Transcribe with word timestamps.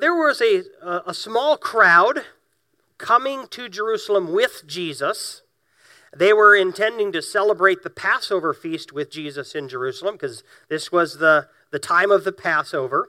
There 0.00 0.14
was 0.14 0.40
a, 0.40 0.62
a 1.06 1.14
small 1.14 1.56
crowd 1.56 2.24
coming 2.98 3.46
to 3.48 3.68
Jerusalem 3.68 4.32
with 4.32 4.64
Jesus. 4.66 5.42
They 6.16 6.32
were 6.32 6.56
intending 6.56 7.12
to 7.12 7.22
celebrate 7.22 7.82
the 7.82 7.90
Passover 7.90 8.54
feast 8.54 8.92
with 8.92 9.10
Jesus 9.10 9.54
in 9.54 9.68
Jerusalem 9.68 10.14
because 10.14 10.42
this 10.68 10.90
was 10.90 11.18
the, 11.18 11.48
the 11.70 11.78
time 11.78 12.10
of 12.10 12.24
the 12.24 12.32
Passover. 12.32 13.08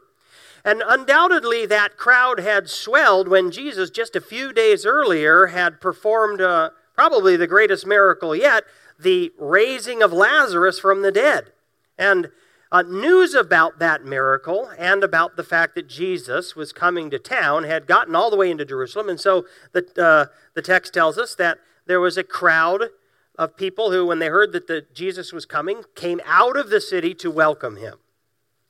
And 0.65 0.84
undoubtedly, 0.86 1.65
that 1.68 1.96
crowd 1.96 2.39
had 2.39 2.70
swelled 2.70 3.29
when 3.29 3.51
Jesus, 3.51 3.90
just 3.90 4.15
a 4.15 4.22
few 4.22 4.51
days 4.51 4.85
earlier, 4.85 5.47
had 5.47 5.79
performed 5.79 6.42
uh, 6.42 6.72
probably 6.94 7.38
the 7.38 7.47
greatest 7.47 7.85
miracle 7.85 8.35
yet 8.35 8.63
the 8.99 9.31
raising 9.38 10.01
of 10.01 10.12
Lazarus 10.12 10.79
from 10.79 11.04
the 11.04 11.12
dead. 11.12 11.51
And 11.97 12.31
uh, 12.72 12.81
news 12.81 13.34
about 13.34 13.79
that 13.79 14.04
miracle 14.04 14.70
and 14.78 15.04
about 15.04 15.36
the 15.36 15.44
fact 15.44 15.76
that 15.76 15.88
Jesus 15.88 16.55
was 16.55 16.73
coming 16.73 17.09
to 17.09 17.20
town 17.20 17.63
had 17.63 17.88
gotten 17.88 18.16
all 18.16 18.30
the 18.30 18.36
way 18.36 18.52
into 18.52 18.66
Jerusalem. 18.66 19.10
And 19.10 19.20
so 19.20 19.46
the, 19.72 19.86
uh, 19.98 20.34
the 20.54 20.62
text 20.62 20.94
tells 20.94 21.18
us 21.18 21.36
that 21.36 21.60
there 21.86 22.02
was 22.02 22.18
a 22.18 22.24
crowd 22.24 22.90
of 23.38 23.55
people 23.55 23.91
who, 23.91 24.05
when 24.05 24.20
they 24.20 24.27
heard 24.27 24.52
that 24.52 24.68
the, 24.68 24.86
Jesus 24.94 25.32
was 25.32 25.46
coming, 25.46 25.84
came 25.96 26.20
out 26.26 26.58
of 26.58 26.70
the 26.70 26.82
city 26.82 27.14
to 27.16 27.32
welcome 27.32 27.77
him. 27.77 27.96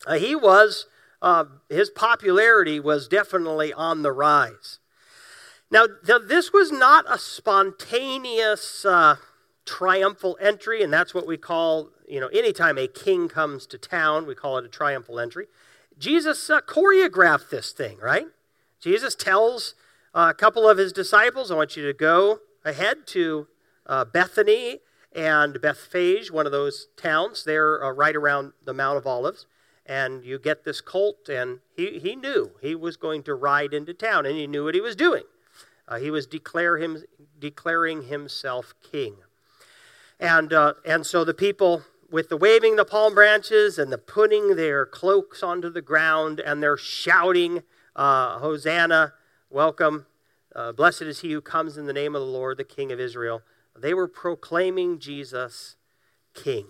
Uh, 0.06 0.16
he 0.16 0.36
was, 0.36 0.86
uh, 1.22 1.46
his 1.70 1.90
popularity 1.90 2.80
was 2.80 3.08
definitely 3.08 3.74
on 3.74 4.04
the 4.04 4.12
rise. 4.12 4.80
Now, 5.72 5.86
th- 6.06 6.28
this 6.28 6.54
was 6.54 6.72
not 6.72 7.06
a 7.10 7.18
spontaneous 7.18 8.86
uh, 8.86 9.16
triumphal 9.68 10.38
entry, 10.42 10.82
and 10.82 10.92
that's 10.92 11.14
what 11.14 11.28
we 11.28 11.38
call 11.38 11.92
you 12.08 12.22
know, 12.22 12.28
anytime 12.28 12.78
a 12.78 12.88
king 12.88 13.28
comes 13.28 13.68
to 13.68 13.78
town, 13.78 14.26
we 14.26 14.34
call 14.34 14.58
it 14.58 14.66
a 14.66 14.70
triumphal 14.70 15.20
entry. 15.20 15.48
Jesus 15.98 16.50
uh, 16.50 16.62
choreographed 16.62 17.50
this 17.50 17.72
thing, 17.72 17.98
right? 18.00 18.28
Jesus 18.80 19.14
tells 19.14 19.76
uh, 20.14 20.28
a 20.30 20.34
couple 20.34 20.68
of 20.68 20.78
his 20.78 20.94
disciples, 20.94 21.52
I 21.52 21.56
want 21.56 21.76
you 21.76 21.86
to 21.86 21.94
go 21.94 22.40
ahead 22.64 23.06
to 23.08 23.48
uh, 23.86 24.06
Bethany 24.06 24.80
and 25.14 25.60
Bethphage, 25.62 26.32
one 26.32 26.46
of 26.46 26.52
those 26.52 26.88
towns 26.96 27.44
there 27.44 27.84
uh, 27.84 27.92
right 27.92 28.16
around 28.16 28.54
the 28.64 28.74
Mount 28.74 28.98
of 28.98 29.06
Olives. 29.06 29.46
And 29.86 30.24
you 30.24 30.38
get 30.38 30.66
this 30.66 30.82
colt, 30.82 31.30
and 31.30 31.60
he, 31.76 32.00
he 32.00 32.16
knew 32.16 32.52
he 32.62 32.76
was 32.76 32.98
going 32.98 33.24
to 33.24 33.34
ride 33.34 33.74
into 33.74 33.94
town, 33.94 34.26
and 34.26 34.36
he 34.36 34.46
knew 34.46 34.66
what 34.66 34.76
he 34.76 34.82
was 34.82 34.98
doing. 34.98 35.24
Uh, 35.88 35.98
he 35.98 36.12
was 36.12 36.28
declare 36.28 36.78
him, 36.78 37.04
declaring 37.40 38.04
himself 38.04 38.74
king. 38.92 39.16
And, 40.20 40.52
uh, 40.52 40.74
and 40.86 41.06
so 41.06 41.24
the 41.24 41.34
people 41.34 41.84
with 42.10 42.30
the 42.30 42.38
waving 42.38 42.76
the 42.76 42.86
palm 42.86 43.14
branches 43.14 43.78
and 43.78 43.92
the 43.92 43.98
putting 43.98 44.56
their 44.56 44.86
cloaks 44.86 45.44
onto 45.44 45.70
the 45.70 45.82
ground 45.82 46.40
and 46.40 46.64
they're 46.64 46.78
shouting, 46.78 47.64
uh, 47.96 48.40
Hosanna, 48.40 49.14
welcome, 49.50 50.06
uh, 50.56 50.72
blessed 50.72 51.04
is 51.04 51.20
he 51.20 51.32
who 51.32 51.42
comes 51.42 51.78
in 51.78 51.86
the 51.86 51.94
name 51.94 52.16
of 52.16 52.22
the 52.22 52.28
Lord, 52.28 52.58
the 52.58 52.64
King 52.64 52.92
of 52.92 53.00
Israel. 53.00 53.44
They 53.76 53.94
were 53.94 54.08
proclaiming 54.08 55.00
Jesus 55.00 55.76
King 56.34 56.68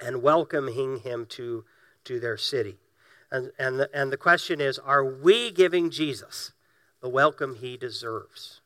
and 0.00 0.22
welcoming 0.22 1.00
him 1.00 1.26
to, 1.26 1.64
to 2.04 2.18
their 2.18 2.36
city. 2.36 2.78
And, 3.30 3.52
and, 3.58 3.80
the, 3.80 3.90
and 3.94 4.12
the 4.12 4.16
question 4.16 4.60
is 4.60 4.78
are 4.78 5.04
we 5.04 5.50
giving 5.50 5.90
Jesus 5.90 6.52
the 7.00 7.08
welcome 7.08 7.56
he 7.56 7.76
deserves? 7.76 8.60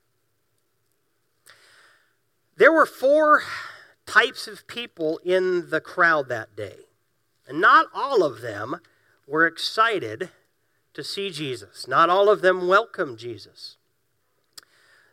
There 2.57 2.73
were 2.73 2.87
four 2.87 3.43
types 4.11 4.49
of 4.49 4.67
people 4.67 5.21
in 5.25 5.71
the 5.71 5.81
crowd 5.81 6.29
that 6.29 6.57
day. 6.57 6.79
And 7.47 7.61
not 7.61 7.87
all 7.95 8.25
of 8.25 8.41
them 8.41 8.81
were 9.27 9.47
excited 9.47 10.31
to 10.95 11.05
see 11.05 11.31
Jesus. 11.31 11.87
Not 11.87 12.11
all 12.11 12.29
of 12.29 12.43
them 12.43 12.67
welcomed 12.67 13.19
Jesus. 13.19 13.77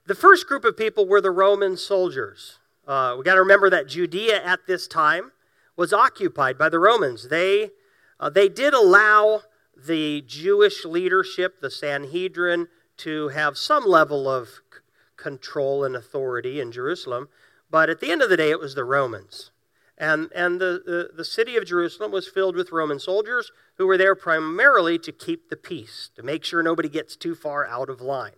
The 0.08 0.16
first 0.16 0.48
group 0.48 0.66
of 0.66 0.76
people 0.76 1.08
were 1.08 1.22
the 1.22 1.32
Roman 1.32 1.78
soldiers. 1.78 2.58
Uh, 2.88 3.16
we 3.18 3.24
got 3.24 3.36
to 3.36 3.42
remember 3.42 3.70
that 3.70 3.88
Judea 3.88 4.44
at 4.44 4.66
this 4.66 4.88
time 4.88 5.32
was 5.76 5.94
occupied 5.94 6.58
by 6.58 6.70
the 6.70 6.80
Romans. 6.80 7.28
They, 7.28 7.72
uh, 8.20 8.30
they 8.30 8.50
did 8.50 8.74
allow 8.74 9.44
the 9.76 10.24
Jewish 10.26 10.86
leadership, 10.86 11.62
the 11.62 11.70
Sanhedrin, 11.70 12.68
to 12.98 13.28
have 13.28 13.58
some 13.58 13.86
level 13.86 14.28
of 14.28 14.48
c- 14.48 14.80
control 15.18 15.84
and 15.84 15.96
authority 15.96 16.60
in 16.60 16.72
Jerusalem, 16.72 17.30
but 17.70 17.90
at 17.90 18.00
the 18.00 18.12
end 18.12 18.22
of 18.22 18.30
the 18.30 18.38
day, 18.38 18.50
it 18.50 18.60
was 18.60 18.76
the 18.76 18.84
Romans. 18.84 19.52
And, 19.98 20.30
and 20.34 20.62
the, 20.62 20.82
the, 20.86 21.10
the, 21.16 21.26
city 21.26 21.58
of 21.58 21.66
Jerusalem 21.66 22.12
was 22.12 22.28
filled 22.28 22.56
with 22.56 22.72
Roman 22.72 23.00
soldiers 23.00 23.52
who 23.78 23.88
were 23.88 23.98
there 23.98 24.14
primarily 24.14 25.00
to 25.00 25.12
keep 25.12 25.50
the 25.50 25.58
peace, 25.58 26.12
to 26.16 26.22
make 26.22 26.44
sure 26.44 26.62
nobody 26.62 26.88
gets 26.88 27.16
too 27.16 27.34
far 27.34 27.66
out 27.66 27.90
of 27.90 28.00
line. 28.00 28.34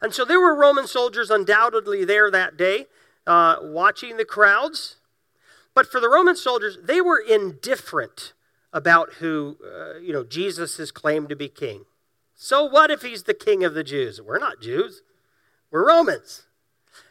And 0.00 0.14
so 0.14 0.24
there 0.24 0.40
were 0.40 0.56
Roman 0.56 0.86
soldiers 0.86 1.30
undoubtedly 1.30 2.06
there 2.06 2.30
that 2.30 2.56
day, 2.56 2.86
uh, 3.26 3.56
watching 3.60 4.16
the 4.16 4.24
crowds. 4.24 4.96
But 5.74 5.86
for 5.86 6.00
the 6.00 6.08
Roman 6.08 6.36
soldiers, 6.36 6.78
they 6.82 7.00
were 7.02 7.18
indifferent 7.18 8.32
about 8.72 9.14
who, 9.14 9.58
uh, 9.62 9.98
you 9.98 10.14
know, 10.14 10.24
Jesus 10.24 10.80
is 10.80 10.90
claimed 10.90 11.28
to 11.28 11.36
be 11.36 11.48
king. 11.48 11.84
So 12.34 12.64
what 12.64 12.90
if 12.90 13.02
he's 13.02 13.24
the 13.24 13.34
king 13.34 13.64
of 13.64 13.74
the 13.74 13.84
Jews? 13.84 14.20
We're 14.20 14.38
not 14.38 14.60
Jews, 14.60 15.02
we're 15.70 15.86
Romans. 15.86 16.46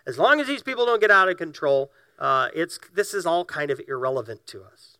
As 0.05 0.17
long 0.17 0.39
as 0.39 0.47
these 0.47 0.63
people 0.63 0.85
don't 0.85 1.01
get 1.01 1.11
out 1.11 1.29
of 1.29 1.37
control, 1.37 1.91
uh, 2.19 2.49
it's, 2.53 2.79
this 2.93 3.13
is 3.13 3.25
all 3.25 3.45
kind 3.45 3.71
of 3.71 3.81
irrelevant 3.87 4.45
to 4.47 4.63
us. 4.63 4.97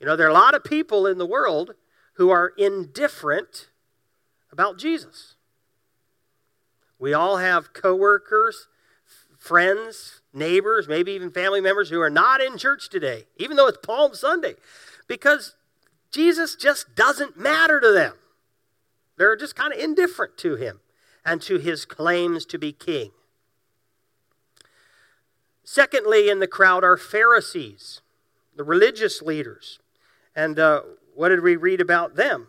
You 0.00 0.06
know, 0.06 0.16
there 0.16 0.26
are 0.26 0.30
a 0.30 0.34
lot 0.34 0.54
of 0.54 0.64
people 0.64 1.06
in 1.06 1.18
the 1.18 1.26
world 1.26 1.74
who 2.14 2.30
are 2.30 2.52
indifferent 2.58 3.68
about 4.50 4.78
Jesus. 4.78 5.36
We 6.98 7.14
all 7.14 7.38
have 7.38 7.72
coworkers, 7.72 8.68
friends, 9.38 10.20
neighbors, 10.32 10.86
maybe 10.86 11.12
even 11.12 11.30
family 11.30 11.60
members 11.60 11.90
who 11.90 12.00
are 12.00 12.10
not 12.10 12.40
in 12.40 12.58
church 12.58 12.88
today, 12.88 13.24
even 13.36 13.56
though 13.56 13.66
it's 13.66 13.78
Palm 13.78 14.14
Sunday, 14.14 14.54
because 15.08 15.56
Jesus 16.12 16.54
just 16.54 16.94
doesn't 16.94 17.36
matter 17.36 17.80
to 17.80 17.90
them. 17.90 18.14
They're 19.16 19.36
just 19.36 19.56
kind 19.56 19.72
of 19.72 19.78
indifferent 19.78 20.36
to 20.38 20.56
him 20.56 20.80
and 21.24 21.40
to 21.42 21.58
his 21.58 21.84
claims 21.84 22.44
to 22.46 22.58
be 22.58 22.72
king. 22.72 23.10
Secondly, 25.64 26.28
in 26.28 26.40
the 26.40 26.46
crowd 26.46 26.84
are 26.84 26.96
Pharisees, 26.96 28.00
the 28.56 28.64
religious 28.64 29.22
leaders. 29.22 29.78
And 30.34 30.58
uh, 30.58 30.82
what 31.14 31.28
did 31.28 31.42
we 31.42 31.56
read 31.56 31.80
about 31.80 32.16
them? 32.16 32.48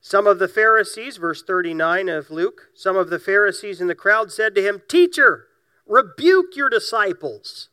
Some 0.00 0.26
of 0.26 0.38
the 0.38 0.48
Pharisees, 0.48 1.16
verse 1.16 1.42
39 1.42 2.08
of 2.08 2.30
Luke, 2.30 2.70
some 2.74 2.96
of 2.96 3.08
the 3.08 3.20
Pharisees 3.20 3.80
in 3.80 3.86
the 3.86 3.94
crowd 3.94 4.32
said 4.32 4.54
to 4.54 4.62
him, 4.62 4.82
Teacher, 4.88 5.46
rebuke 5.86 6.56
your 6.56 6.68
disciples. 6.68 7.68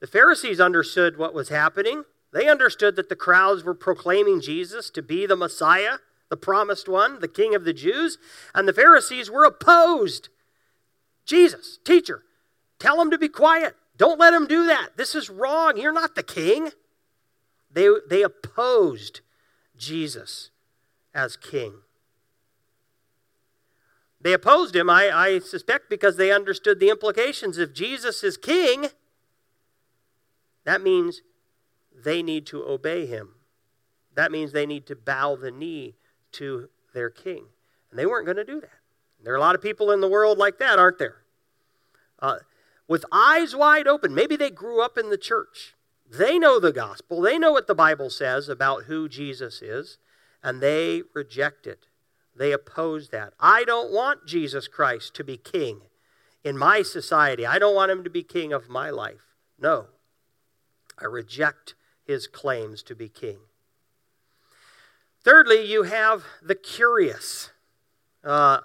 The 0.00 0.06
Pharisees 0.06 0.60
understood 0.60 1.18
what 1.18 1.34
was 1.34 1.48
happening. 1.48 2.04
They 2.32 2.48
understood 2.48 2.96
that 2.96 3.08
the 3.08 3.16
crowds 3.16 3.64
were 3.64 3.74
proclaiming 3.74 4.40
Jesus 4.40 4.88
to 4.90 5.02
be 5.02 5.26
the 5.26 5.36
Messiah, 5.36 5.98
the 6.30 6.36
promised 6.36 6.88
one, 6.88 7.20
the 7.20 7.28
King 7.28 7.54
of 7.54 7.64
the 7.64 7.72
Jews, 7.72 8.18
and 8.54 8.68
the 8.68 8.72
Pharisees 8.72 9.30
were 9.30 9.44
opposed. 9.44 10.28
Jesus, 11.26 11.78
teacher, 11.84 12.22
Tell 12.78 12.96
them 12.96 13.10
to 13.10 13.18
be 13.18 13.28
quiet. 13.28 13.76
Don't 13.96 14.20
let 14.20 14.30
them 14.30 14.46
do 14.46 14.66
that. 14.66 14.90
This 14.96 15.14
is 15.14 15.28
wrong. 15.28 15.76
You're 15.76 15.92
not 15.92 16.14
the 16.14 16.22
king. 16.22 16.70
They, 17.70 17.88
they 18.08 18.22
opposed 18.22 19.20
Jesus 19.76 20.50
as 21.14 21.36
king. 21.36 21.74
They 24.20 24.32
opposed 24.32 24.74
him, 24.74 24.90
I, 24.90 25.10
I 25.10 25.38
suspect, 25.38 25.88
because 25.88 26.16
they 26.16 26.32
understood 26.32 26.80
the 26.80 26.90
implications. 26.90 27.56
If 27.56 27.72
Jesus 27.72 28.24
is 28.24 28.36
king, 28.36 28.88
that 30.64 30.82
means 30.82 31.22
they 32.04 32.22
need 32.22 32.46
to 32.46 32.64
obey 32.64 33.06
him. 33.06 33.34
That 34.14 34.32
means 34.32 34.52
they 34.52 34.66
need 34.66 34.86
to 34.86 34.96
bow 34.96 35.36
the 35.36 35.52
knee 35.52 35.94
to 36.32 36.68
their 36.94 37.10
king. 37.10 37.44
And 37.90 37.98
they 37.98 38.06
weren't 38.06 38.26
going 38.26 38.36
to 38.36 38.44
do 38.44 38.60
that. 38.60 38.70
There 39.22 39.32
are 39.32 39.36
a 39.36 39.40
lot 39.40 39.54
of 39.54 39.62
people 39.62 39.90
in 39.92 40.00
the 40.00 40.08
world 40.08 40.38
like 40.38 40.58
that, 40.58 40.78
aren't 40.78 40.98
there? 40.98 41.22
Uh, 42.18 42.38
with 42.88 43.04
eyes 43.12 43.54
wide 43.54 43.86
open. 43.86 44.14
Maybe 44.14 44.34
they 44.34 44.50
grew 44.50 44.82
up 44.82 44.98
in 44.98 45.10
the 45.10 45.18
church. 45.18 45.74
They 46.10 46.38
know 46.38 46.58
the 46.58 46.72
gospel, 46.72 47.20
they 47.20 47.38
know 47.38 47.52
what 47.52 47.66
the 47.66 47.74
Bible 47.74 48.10
says 48.10 48.48
about 48.48 48.84
who 48.84 49.08
Jesus 49.08 49.60
is, 49.60 49.98
and 50.42 50.60
they 50.60 51.02
reject 51.14 51.66
it. 51.66 51.86
They 52.34 52.52
oppose 52.52 53.10
that. 53.10 53.34
I 53.38 53.64
don't 53.64 53.92
want 53.92 54.26
Jesus 54.26 54.68
Christ 54.68 55.14
to 55.14 55.24
be 55.24 55.36
king 55.36 55.82
in 56.44 56.56
my 56.56 56.82
society. 56.82 57.44
I 57.44 57.58
don't 57.58 57.74
want 57.74 57.90
him 57.90 58.04
to 58.04 58.10
be 58.10 58.22
king 58.22 58.52
of 58.52 58.68
my 58.68 58.90
life. 58.90 59.34
No. 59.58 59.86
I 61.00 61.04
reject 61.04 61.74
his 62.04 62.26
claims 62.26 62.82
to 62.84 62.94
be 62.94 63.08
king. 63.08 63.38
Thirdly, 65.22 65.64
you 65.66 65.82
have 65.82 66.24
the 66.42 66.54
curious. 66.54 67.50
Uh, 68.24 68.60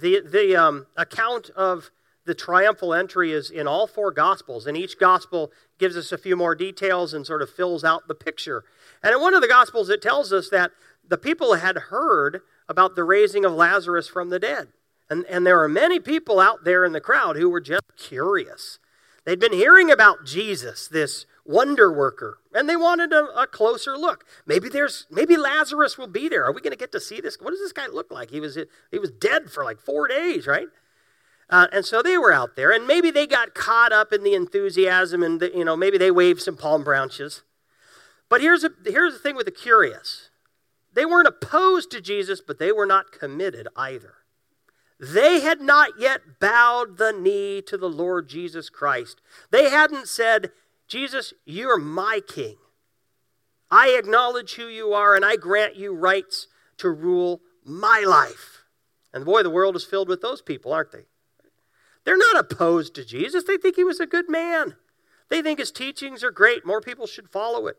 the 0.00 0.20
the 0.20 0.56
um, 0.56 0.86
account 0.96 1.50
of 1.50 1.90
the 2.28 2.34
triumphal 2.34 2.92
entry 2.92 3.32
is 3.32 3.50
in 3.50 3.66
all 3.66 3.86
four 3.86 4.12
Gospels, 4.12 4.66
and 4.66 4.76
each 4.76 4.98
Gospel 4.98 5.50
gives 5.78 5.96
us 5.96 6.12
a 6.12 6.18
few 6.18 6.36
more 6.36 6.54
details 6.54 7.14
and 7.14 7.26
sort 7.26 7.40
of 7.40 7.48
fills 7.48 7.82
out 7.82 8.06
the 8.06 8.14
picture. 8.14 8.64
And 9.02 9.14
in 9.14 9.20
one 9.20 9.32
of 9.32 9.40
the 9.40 9.48
Gospels, 9.48 9.88
it 9.88 10.02
tells 10.02 10.30
us 10.30 10.50
that 10.50 10.72
the 11.08 11.16
people 11.16 11.54
had 11.54 11.78
heard 11.88 12.42
about 12.68 12.96
the 12.96 13.02
raising 13.02 13.46
of 13.46 13.54
Lazarus 13.54 14.08
from 14.08 14.28
the 14.28 14.38
dead. 14.38 14.68
And, 15.08 15.24
and 15.24 15.46
there 15.46 15.62
are 15.62 15.70
many 15.70 15.98
people 15.98 16.38
out 16.38 16.64
there 16.64 16.84
in 16.84 16.92
the 16.92 17.00
crowd 17.00 17.36
who 17.36 17.48
were 17.48 17.62
just 17.62 17.82
curious. 17.96 18.78
They'd 19.24 19.40
been 19.40 19.54
hearing 19.54 19.90
about 19.90 20.26
Jesus, 20.26 20.86
this 20.86 21.24
wonder 21.46 21.90
worker, 21.90 22.40
and 22.52 22.68
they 22.68 22.76
wanted 22.76 23.14
a, 23.14 23.24
a, 23.40 23.46
closer 23.46 23.96
look. 23.96 24.26
Maybe 24.44 24.68
there's 24.68 25.06
maybe 25.10 25.38
Lazarus 25.38 25.96
will 25.96 26.08
be 26.08 26.28
there. 26.28 26.44
Are 26.44 26.52
we 26.52 26.60
going 26.60 26.72
to 26.72 26.78
get 26.78 26.92
to 26.92 27.00
see 27.00 27.22
this? 27.22 27.38
What 27.40 27.52
does 27.52 27.60
this 27.60 27.72
guy 27.72 27.86
look 27.86 28.10
like? 28.10 28.30
He 28.30 28.40
was 28.40 28.58
he 28.90 28.98
was 28.98 29.10
dead 29.10 29.50
for 29.50 29.64
like 29.64 29.80
four 29.80 30.08
days, 30.08 30.46
right? 30.46 30.68
Uh, 31.50 31.66
and 31.72 31.84
so 31.84 32.02
they 32.02 32.18
were 32.18 32.32
out 32.32 32.56
there, 32.56 32.70
and 32.70 32.86
maybe 32.86 33.10
they 33.10 33.26
got 33.26 33.54
caught 33.54 33.92
up 33.92 34.12
in 34.12 34.22
the 34.22 34.34
enthusiasm, 34.34 35.22
and 35.22 35.40
the, 35.40 35.50
you 35.54 35.64
know 35.64 35.76
maybe 35.76 35.96
they 35.96 36.10
waved 36.10 36.42
some 36.42 36.56
palm 36.56 36.84
branches. 36.84 37.42
But 38.28 38.42
here's 38.42 38.64
a, 38.64 38.70
here's 38.84 39.14
the 39.14 39.18
thing 39.18 39.34
with 39.36 39.46
the 39.46 39.52
curious: 39.52 40.28
they 40.92 41.06
weren't 41.06 41.28
opposed 41.28 41.90
to 41.92 42.00
Jesus, 42.00 42.40
but 42.40 42.58
they 42.58 42.70
were 42.70 42.86
not 42.86 43.12
committed 43.12 43.66
either. 43.76 44.14
They 45.00 45.40
had 45.40 45.60
not 45.60 45.92
yet 45.98 46.40
bowed 46.40 46.98
the 46.98 47.12
knee 47.12 47.62
to 47.62 47.76
the 47.76 47.88
Lord 47.88 48.28
Jesus 48.28 48.68
Christ. 48.68 49.20
They 49.50 49.70
hadn't 49.70 50.08
said, 50.08 50.50
Jesus, 50.88 51.32
you're 51.44 51.78
my 51.78 52.20
king. 52.26 52.56
I 53.70 53.90
acknowledge 53.90 54.54
who 54.54 54.66
you 54.66 54.92
are, 54.92 55.14
and 55.14 55.24
I 55.24 55.36
grant 55.36 55.76
you 55.76 55.94
rights 55.94 56.48
to 56.78 56.90
rule 56.90 57.42
my 57.64 58.02
life. 58.06 58.64
And 59.12 59.24
boy, 59.24 59.42
the 59.42 59.50
world 59.50 59.76
is 59.76 59.84
filled 59.84 60.08
with 60.08 60.20
those 60.20 60.42
people, 60.42 60.72
aren't 60.72 60.92
they? 60.92 61.04
They're 62.08 62.16
not 62.16 62.38
opposed 62.38 62.94
to 62.94 63.04
Jesus. 63.04 63.44
They 63.44 63.58
think 63.58 63.76
he 63.76 63.84
was 63.84 64.00
a 64.00 64.06
good 64.06 64.30
man. 64.30 64.76
They 65.28 65.42
think 65.42 65.58
his 65.58 65.70
teachings 65.70 66.24
are 66.24 66.30
great. 66.30 66.64
More 66.64 66.80
people 66.80 67.06
should 67.06 67.28
follow 67.28 67.66
it. 67.66 67.76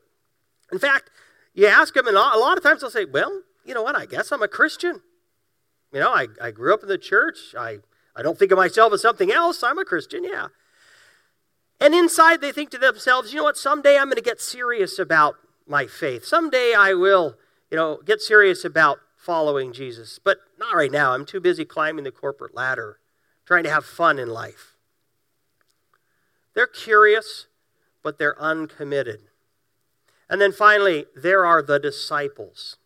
In 0.71 0.77
fact, 0.77 1.09
you 1.55 1.65
ask 1.65 1.95
them, 1.95 2.05
and 2.05 2.15
a 2.15 2.19
lot 2.19 2.55
of 2.55 2.61
times 2.61 2.81
they'll 2.81 2.91
say, 2.91 3.05
Well, 3.05 3.41
you 3.65 3.73
know 3.73 3.81
what? 3.81 3.95
I 3.95 4.05
guess 4.05 4.31
I'm 4.31 4.43
a 4.43 4.47
Christian. 4.47 5.01
You 5.91 5.99
know, 5.99 6.11
I, 6.11 6.27
I 6.39 6.51
grew 6.51 6.75
up 6.75 6.83
in 6.83 6.89
the 6.89 6.99
church. 6.99 7.55
I, 7.57 7.79
I 8.15 8.21
don't 8.21 8.37
think 8.37 8.51
of 8.51 8.59
myself 8.59 8.93
as 8.93 9.01
something 9.01 9.31
else. 9.31 9.63
I'm 9.63 9.79
a 9.79 9.83
Christian, 9.83 10.23
yeah. 10.23 10.49
And 11.81 11.95
inside, 11.95 12.39
they 12.39 12.51
think 12.51 12.69
to 12.69 12.77
themselves, 12.77 13.33
you 13.33 13.39
know 13.39 13.45
what, 13.45 13.57
someday 13.57 13.97
I'm 13.97 14.09
going 14.09 14.17
to 14.17 14.21
get 14.21 14.39
serious 14.39 14.99
about 14.99 15.37
my 15.65 15.87
faith. 15.87 16.23
Someday 16.23 16.75
I 16.77 16.93
will, 16.93 17.33
you 17.71 17.77
know, 17.77 17.99
get 18.05 18.21
serious 18.21 18.63
about 18.63 18.99
following 19.17 19.73
Jesus. 19.73 20.19
But 20.23 20.37
not 20.59 20.75
right 20.75 20.91
now. 20.91 21.13
I'm 21.13 21.25
too 21.25 21.39
busy 21.39 21.65
climbing 21.65 22.03
the 22.03 22.11
corporate 22.11 22.53
ladder, 22.53 22.99
trying 23.49 23.63
to 23.63 23.71
have 23.71 23.83
fun 23.83 24.19
in 24.19 24.29
life. 24.29 24.75
They're 26.53 26.67
curious, 26.67 27.47
but 28.03 28.19
they're 28.19 28.39
uncommitted. 28.39 29.21
And 30.29 30.39
then 30.39 30.51
finally, 30.51 31.05
there 31.15 31.43
are 31.43 31.63
the 31.63 31.79
disciples, 31.79 32.77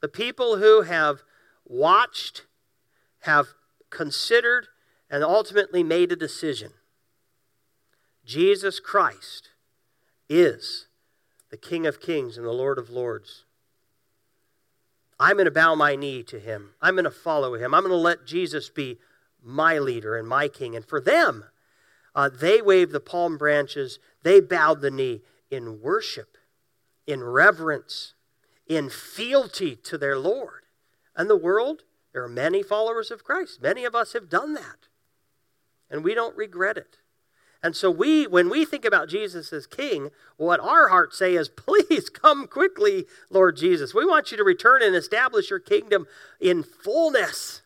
the 0.00 0.08
people 0.08 0.56
who 0.56 0.80
have 0.80 1.24
watched, 1.66 2.46
have 3.24 3.48
considered, 3.90 4.68
and 5.10 5.22
ultimately 5.22 5.82
made 5.82 6.10
a 6.10 6.16
decision. 6.16 6.70
Jesus 8.24 8.80
Christ 8.80 9.50
is 10.26 10.86
the 11.50 11.58
King 11.58 11.86
of 11.86 12.00
Kings 12.00 12.38
and 12.38 12.46
the 12.46 12.52
Lord 12.52 12.78
of 12.78 12.88
Lords. 12.88 13.44
I'm 15.20 15.34
going 15.34 15.44
to 15.44 15.50
bow 15.50 15.74
my 15.74 15.96
knee 15.96 16.22
to 16.22 16.40
him. 16.40 16.70
I'm 16.80 16.94
going 16.94 17.04
to 17.04 17.10
follow 17.10 17.56
him. 17.56 17.74
I'm 17.74 17.82
going 17.82 17.90
to 17.90 17.96
let 17.96 18.26
Jesus 18.26 18.70
be 18.70 18.98
my 19.42 19.78
leader 19.78 20.16
and 20.16 20.28
my 20.28 20.48
king. 20.48 20.76
And 20.76 20.84
for 20.84 21.00
them, 21.00 21.44
uh, 22.14 22.28
they 22.28 22.60
waved 22.60 22.92
the 22.92 23.00
palm 23.00 23.38
branches, 23.38 23.98
they 24.22 24.40
bowed 24.40 24.80
the 24.80 24.90
knee 24.90 25.22
in 25.50 25.80
worship, 25.80 26.36
in 27.06 27.22
reverence, 27.22 28.14
in 28.66 28.88
fealty 28.88 29.76
to 29.76 29.98
their 29.98 30.18
Lord. 30.18 30.62
And 31.16 31.28
the 31.28 31.36
world, 31.36 31.82
there 32.12 32.22
are 32.22 32.28
many 32.28 32.62
followers 32.62 33.10
of 33.10 33.24
Christ. 33.24 33.62
Many 33.62 33.84
of 33.84 33.94
us 33.94 34.12
have 34.12 34.28
done 34.28 34.54
that. 34.54 34.88
And 35.90 36.04
we 36.04 36.14
don't 36.14 36.36
regret 36.36 36.76
it. 36.76 36.98
And 37.62 37.76
so 37.76 37.90
we, 37.90 38.26
when 38.26 38.48
we 38.48 38.64
think 38.64 38.84
about 38.84 39.08
Jesus 39.08 39.52
as 39.52 39.66
King, 39.66 40.10
what 40.36 40.58
our 40.58 40.88
hearts 40.88 41.16
say 41.16 41.34
is, 41.34 41.48
please 41.56 42.10
come 42.10 42.46
quickly, 42.46 43.06
Lord 43.30 43.56
Jesus. 43.56 43.94
We 43.94 44.04
want 44.04 44.30
you 44.30 44.36
to 44.36 44.44
return 44.44 44.82
and 44.82 44.96
establish 44.96 45.50
your 45.50 45.60
kingdom 45.60 46.06
in 46.40 46.62
fullness. 46.62 47.61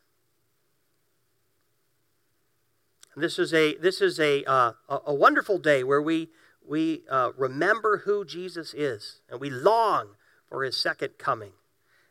This 3.16 3.38
is 3.38 3.54
a 3.54 3.74
this 3.76 4.02
is 4.02 4.20
a 4.20 4.44
uh, 4.44 4.72
a 4.88 5.14
wonderful 5.14 5.58
day 5.58 5.82
where 5.82 6.02
we 6.02 6.28
we 6.66 7.02
uh, 7.10 7.32
remember 7.36 8.02
who 8.04 8.26
Jesus 8.26 8.74
is 8.74 9.20
and 9.30 9.40
we 9.40 9.48
long 9.48 10.16
for 10.46 10.62
His 10.62 10.76
second 10.76 11.16
coming 11.16 11.52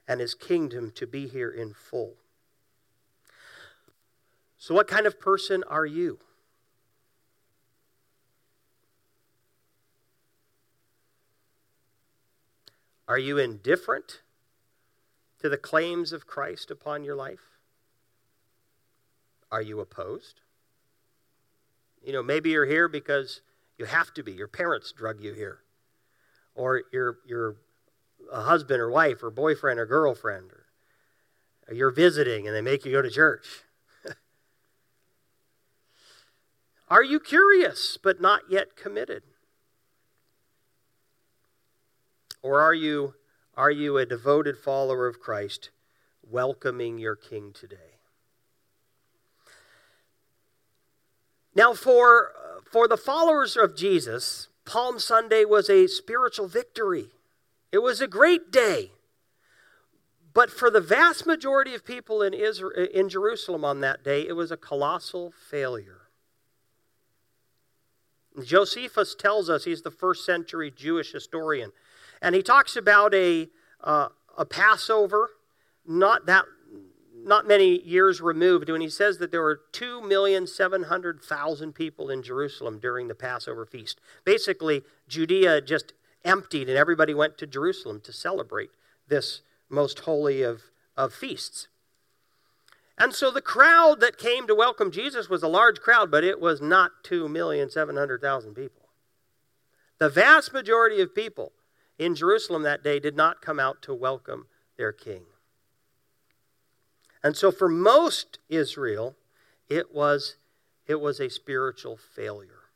and 0.07 0.19
His 0.19 0.33
kingdom 0.33 0.91
to 0.95 1.05
be 1.05 1.27
here 1.27 1.51
in 1.51 1.73
full. 1.73 2.15
So, 4.57 4.73
what 4.73 4.87
kind 4.87 5.05
of 5.05 5.19
person 5.19 5.63
are 5.67 5.85
you? 5.85 6.17
Are 13.07 13.19
you 13.19 13.37
indifferent 13.37 14.21
to 15.39 15.49
the 15.49 15.57
claims 15.57 16.11
of 16.11 16.25
Christ 16.25 16.71
upon 16.71 17.03
your 17.03 17.15
life? 17.15 17.59
Are 19.51 19.61
you 19.61 19.79
opposed? 19.79 20.41
You 22.05 22.13
know, 22.13 22.21
maybe 22.21 22.51
you're 22.51 22.67
here 22.67 22.87
because 22.87 23.41
you 23.79 23.85
have 23.85 24.13
to 24.13 24.23
be. 24.23 24.31
Your 24.31 24.47
parents 24.47 24.91
drug 24.91 25.21
you 25.21 25.33
here. 25.33 25.59
Or 26.53 26.83
you're 26.91 27.55
a 28.31 28.43
husband 28.43 28.79
or 28.79 28.91
wife 28.91 29.23
or 29.23 29.31
boyfriend 29.31 29.79
or 29.79 29.87
girlfriend. 29.87 30.51
Or 31.67 31.73
you're 31.73 31.91
visiting 31.91 32.47
and 32.47 32.55
they 32.55 32.61
make 32.61 32.85
you 32.85 32.91
go 32.91 33.01
to 33.01 33.09
church. 33.09 33.47
Are 36.89 37.03
you 37.03 37.19
curious 37.19 37.97
but 38.01 38.21
not 38.21 38.43
yet 38.49 38.75
committed? 38.75 39.23
Or 42.43 42.61
are 42.61 42.75
you, 42.75 43.15
are 43.57 43.71
you 43.71 43.97
a 43.97 44.05
devoted 44.05 44.55
follower 44.55 45.07
of 45.07 45.19
Christ, 45.19 45.71
welcoming 46.21 46.99
your 46.99 47.15
King 47.15 47.51
today? 47.51 47.94
Now, 51.55 51.73
for, 51.73 52.31
for 52.69 52.87
the 52.87 52.97
followers 52.97 53.55
of 53.55 53.75
Jesus, 53.75 54.49
Palm 54.65 54.99
Sunday 54.99 55.45
was 55.45 55.69
a 55.69 55.87
spiritual 55.87 56.47
victory. 56.47 57.07
It 57.71 57.79
was 57.79 58.01
a 58.01 58.07
great 58.07 58.51
day. 58.51 58.91
But 60.33 60.51
for 60.51 60.69
the 60.69 60.81
vast 60.81 61.25
majority 61.25 61.73
of 61.73 61.85
people 61.85 62.21
in, 62.21 62.33
Israel, 62.33 62.88
in 62.93 63.07
Jerusalem 63.07 63.63
on 63.63 63.79
that 63.79 64.03
day, 64.03 64.27
it 64.27 64.33
was 64.33 64.51
a 64.51 64.57
colossal 64.57 65.31
failure. 65.50 66.01
Josephus 68.43 69.15
tells 69.15 69.50
us, 69.50 69.63
he's 69.63 69.81
the 69.81 69.91
first 69.91 70.25
century 70.25 70.69
Jewish 70.75 71.13
historian, 71.13 71.71
and 72.21 72.35
he 72.35 72.41
talks 72.41 72.75
about 72.75 73.13
a, 73.13 73.47
uh, 73.81 74.09
a 74.38 74.45
Passover, 74.45 75.29
not 75.88 76.25
that 76.25 76.43
not 77.25 77.48
many 77.48 77.82
years 77.82 78.22
removed, 78.22 78.70
when 78.70 78.82
he 78.82 78.89
says 78.89 79.17
that 79.17 79.32
there 79.32 79.41
were 79.41 79.62
2,700,000 79.74 81.74
people 81.74 82.10
in 82.10 82.22
Jerusalem 82.22 82.79
during 82.79 83.08
the 83.08 83.15
Passover 83.15 83.65
feast. 83.65 84.00
Basically, 84.24 84.84
Judea 85.08 85.62
just 85.62 85.94
emptied 86.24 86.70
and 86.70 86.77
everybody 86.77 87.13
went 87.13 87.38
to 87.38 87.48
Jerusalem 87.48 88.00
to 88.01 88.13
celebrate 88.13 88.72
this 89.08 89.41
most 89.70 90.00
holy 90.00 90.41
of, 90.41 90.63
of 90.96 91.13
feasts. 91.13 91.67
And 92.98 93.13
so 93.13 93.29
the 93.29 93.41
crowd 93.41 94.00
that 94.00 94.17
came 94.17 94.48
to 94.48 94.55
welcome 94.55 94.91
Jesus 94.91 95.29
was 95.29 95.44
a 95.44 95.48
large 95.48 95.82
crowd, 95.82 96.10
but 96.10 96.24
it 96.24 96.39
was 96.39 96.62
not 96.62 97.03
2,700,000 97.03 98.55
people. 98.55 98.84
The 99.98 100.10
vast 100.10 100.53
majority 100.53 101.01
of 101.01 101.15
people 101.15 101.51
in 101.98 102.15
Jerusalem 102.15 102.63
that 102.63 102.84
day 102.84 103.00
did 103.00 103.15
not 103.15 103.41
come 103.41 103.60
out 103.60 103.82
to 103.84 103.94
welcome 103.94 104.48
their 104.77 104.91
king. 104.91 105.24
And 107.25 107.36
so 107.36 107.51
for 107.51 107.67
most 107.67 108.38
Israel, 108.50 109.15
it 109.67 109.91
was, 109.91 110.36
it 110.86 111.01
was 111.01 111.20
a 111.20 111.27
spiritual 111.27 111.98
failure. 111.98 112.70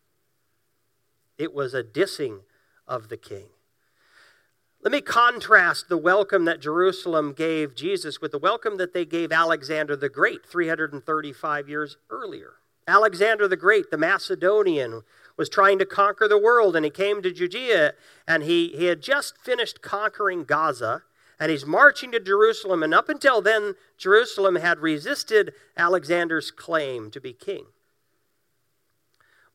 It 1.37 1.53
was 1.53 1.75
a 1.75 1.83
dissing 1.83 2.39
of 2.87 3.09
the 3.09 3.15
king. 3.15 3.49
Let 4.81 4.91
me 4.91 5.01
contrast 5.01 5.87
the 5.87 5.99
welcome 5.99 6.45
that 6.45 6.61
Jerusalem 6.61 7.33
gave 7.33 7.75
Jesus 7.75 8.21
with 8.21 8.31
the 8.31 8.39
welcome 8.39 8.77
that 8.77 8.91
they 8.91 9.05
gave 9.05 9.31
Alexander 9.31 9.95
the 9.95 10.09
Great 10.09 10.43
335 10.47 11.69
years 11.69 11.97
earlier. 12.09 12.53
Alexander 12.87 13.47
the 13.47 13.55
Great, 13.55 13.91
the 13.91 13.99
Macedonian, 13.99 15.03
was 15.37 15.47
trying 15.47 15.77
to 15.77 15.85
conquer 15.85 16.27
the 16.27 16.39
world, 16.39 16.75
and 16.75 16.83
he 16.83 16.89
came 16.89 17.21
to 17.21 17.31
Judea, 17.31 17.93
and 18.27 18.41
he, 18.41 18.69
he 18.69 18.85
had 18.85 19.03
just 19.03 19.37
finished 19.37 19.83
conquering 19.83 20.43
Gaza, 20.43 21.03
and 21.39 21.49
he's 21.49 21.65
marching 21.65 22.11
to 22.11 22.19
Jerusalem. 22.19 22.83
And 22.83 22.93
up 22.93 23.07
until 23.09 23.41
then, 23.41 23.75
Jerusalem 23.97 24.55
had 24.55 24.79
resisted 24.79 25.53
Alexander's 25.77 26.51
claim 26.51 27.09
to 27.11 27.21
be 27.21 27.33
king. 27.33 27.65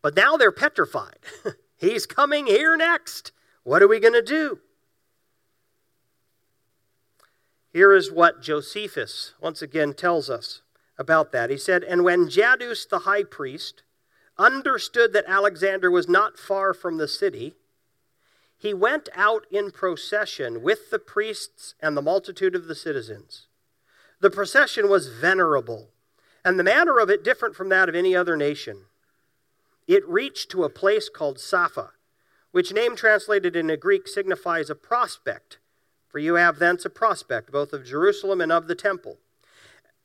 But 0.00 0.16
now 0.16 0.36
they're 0.36 0.52
petrified. 0.52 1.18
he's 1.76 2.06
coming 2.06 2.46
here 2.46 2.76
next. 2.76 3.32
What 3.62 3.82
are 3.82 3.88
we 3.88 4.00
going 4.00 4.14
to 4.14 4.22
do? 4.22 4.60
Here 7.72 7.92
is 7.92 8.12
what 8.12 8.40
Josephus 8.40 9.34
once 9.40 9.60
again 9.60 9.94
tells 9.94 10.30
us 10.30 10.62
about 10.96 11.32
that. 11.32 11.50
He 11.50 11.56
said, 11.56 11.82
And 11.82 12.04
when 12.04 12.28
Jaddus 12.28 12.88
the 12.88 13.00
high 13.00 13.24
priest 13.24 13.82
understood 14.38 15.12
that 15.12 15.24
Alexander 15.26 15.90
was 15.90 16.08
not 16.08 16.38
far 16.38 16.72
from 16.72 16.98
the 16.98 17.08
city, 17.08 17.56
he 18.56 18.72
went 18.72 19.08
out 19.14 19.46
in 19.50 19.70
procession 19.70 20.62
with 20.62 20.90
the 20.90 20.98
priests 20.98 21.74
and 21.80 21.96
the 21.96 22.02
multitude 22.02 22.54
of 22.54 22.66
the 22.66 22.74
citizens. 22.74 23.46
The 24.20 24.30
procession 24.30 24.88
was 24.88 25.08
venerable, 25.08 25.90
and 26.44 26.58
the 26.58 26.64
manner 26.64 26.98
of 26.98 27.10
it 27.10 27.24
different 27.24 27.54
from 27.54 27.68
that 27.68 27.88
of 27.88 27.94
any 27.94 28.14
other 28.16 28.36
nation. 28.36 28.84
It 29.86 30.08
reached 30.08 30.50
to 30.52 30.64
a 30.64 30.70
place 30.70 31.08
called 31.08 31.38
Sapha, 31.38 31.90
which 32.52 32.72
name 32.72 32.96
translated 32.96 33.56
into 33.56 33.76
Greek 33.76 34.08
signifies 34.08 34.70
a 34.70 34.74
prospect 34.74 35.58
for 36.14 36.20
you 36.20 36.34
have 36.34 36.60
thence 36.60 36.84
a 36.84 36.90
prospect, 36.90 37.50
both 37.50 37.72
of 37.72 37.84
Jerusalem 37.84 38.40
and 38.40 38.52
of 38.52 38.68
the 38.68 38.76
temple. 38.76 39.18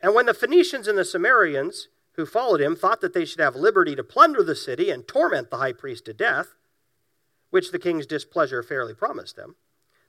And 0.01 0.15
when 0.15 0.25
the 0.25 0.33
Phoenicians 0.33 0.87
and 0.87 0.97
the 0.97 1.05
Samaritans, 1.05 1.87
who 2.13 2.25
followed 2.25 2.61
him, 2.61 2.75
thought 2.75 3.01
that 3.01 3.13
they 3.13 3.25
should 3.25 3.39
have 3.39 3.55
liberty 3.55 3.95
to 3.95 4.03
plunder 4.03 4.41
the 4.41 4.55
city 4.55 4.89
and 4.89 5.07
torment 5.07 5.51
the 5.51 5.57
high 5.57 5.71
priest 5.71 6.05
to 6.05 6.13
death, 6.13 6.55
which 7.49 7.71
the 7.71 7.79
king's 7.79 8.05
displeasure 8.05 8.63
fairly 8.63 8.93
promised 8.93 9.35
them, 9.35 9.55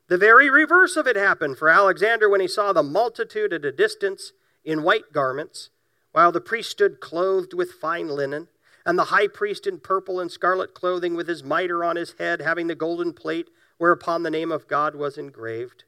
the 0.08 0.18
very 0.18 0.50
reverse 0.50 0.96
of 0.96 1.06
it 1.06 1.14
happened 1.14 1.56
for 1.56 1.68
Alexander 1.68 2.28
when 2.28 2.40
he 2.40 2.48
saw 2.48 2.72
the 2.72 2.82
multitude 2.82 3.52
at 3.52 3.64
a 3.64 3.70
distance 3.70 4.32
in 4.64 4.82
white 4.82 5.12
garments, 5.12 5.70
while 6.10 6.32
the 6.32 6.40
priest 6.40 6.70
stood 6.70 7.00
clothed 7.00 7.54
with 7.54 7.72
fine 7.72 8.08
linen, 8.08 8.48
and 8.84 8.98
the 8.98 9.04
high 9.04 9.28
priest 9.28 9.66
in 9.68 9.78
purple 9.78 10.18
and 10.18 10.32
scarlet 10.32 10.74
clothing, 10.74 11.14
with 11.14 11.28
his 11.28 11.44
mitre 11.44 11.84
on 11.84 11.94
his 11.94 12.14
head, 12.18 12.40
having 12.40 12.66
the 12.66 12.74
golden 12.74 13.12
plate 13.12 13.50
whereupon 13.78 14.22
the 14.22 14.30
name 14.30 14.50
of 14.50 14.66
God 14.66 14.94
was 14.94 15.16
engraved. 15.16 15.84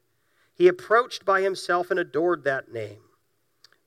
He 0.55 0.67
approached 0.67 1.25
by 1.25 1.41
himself 1.41 1.91
and 1.91 1.99
adored 1.99 2.43
that 2.43 2.71
name. 2.71 3.01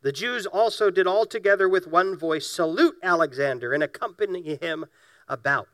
The 0.02 0.12
Jews 0.12 0.46
also 0.46 0.90
did 0.90 1.06
all 1.06 1.24
together 1.24 1.68
with 1.68 1.86
one 1.86 2.16
voice 2.16 2.46
salute 2.46 2.96
Alexander 3.02 3.72
and 3.72 3.82
accompany 3.82 4.56
him 4.56 4.84
about. 5.28 5.68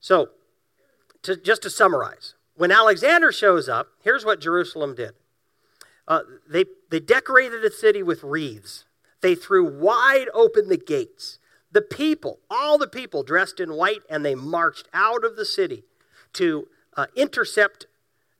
So, 0.00 0.30
to, 1.24 1.36
just 1.36 1.62
to 1.62 1.70
summarize, 1.70 2.34
when 2.54 2.70
Alexander 2.70 3.32
shows 3.32 3.68
up, 3.68 3.88
here's 4.02 4.24
what 4.24 4.40
Jerusalem 4.40 4.94
did 4.94 5.14
uh, 6.06 6.20
they, 6.48 6.64
they 6.90 7.00
decorated 7.00 7.62
the 7.62 7.70
city 7.70 8.02
with 8.02 8.22
wreaths, 8.22 8.84
they 9.20 9.34
threw 9.34 9.64
wide 9.64 10.28
open 10.34 10.68
the 10.68 10.76
gates. 10.76 11.38
The 11.72 11.82
people, 11.82 12.38
all 12.48 12.78
the 12.78 12.86
people 12.86 13.24
dressed 13.24 13.58
in 13.58 13.72
white, 13.72 14.02
and 14.08 14.24
they 14.24 14.36
marched 14.36 14.88
out 14.94 15.24
of 15.24 15.34
the 15.34 15.44
city 15.44 15.82
to 16.34 16.68
uh, 16.96 17.06
intercept 17.16 17.86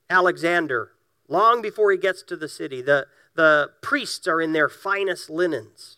Alexander 0.09 0.91
long 1.27 1.61
before 1.61 1.91
he 1.91 1.97
gets 1.97 2.23
to 2.23 2.37
the 2.37 2.47
city. 2.47 2.81
The, 2.81 3.07
the 3.35 3.71
priests 3.81 4.25
are 4.27 4.39
in 4.39 4.53
their 4.53 4.69
finest 4.69 5.29
linens, 5.29 5.97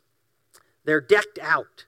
they're 0.86 1.02
decked 1.02 1.38
out. 1.42 1.86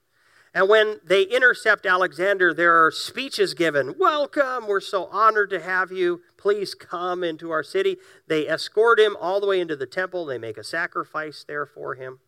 And 0.59 0.67
when 0.67 0.99
they 1.05 1.21
intercept 1.21 1.85
Alexander, 1.85 2.53
there 2.53 2.85
are 2.85 2.91
speeches 2.91 3.53
given. 3.53 3.95
Welcome, 3.97 4.67
we're 4.67 4.81
so 4.81 5.05
honored 5.05 5.49
to 5.51 5.61
have 5.61 5.89
you. 5.89 6.21
Please 6.35 6.75
come 6.75 7.23
into 7.23 7.49
our 7.49 7.63
city. 7.63 7.95
They 8.27 8.45
escort 8.45 8.99
him 8.99 9.15
all 9.21 9.39
the 9.39 9.47
way 9.47 9.61
into 9.61 9.77
the 9.77 9.85
temple. 9.85 10.25
They 10.25 10.37
make 10.37 10.57
a 10.57 10.63
sacrifice 10.65 11.45
there 11.47 11.65
for 11.65 11.95
him. 11.95 12.19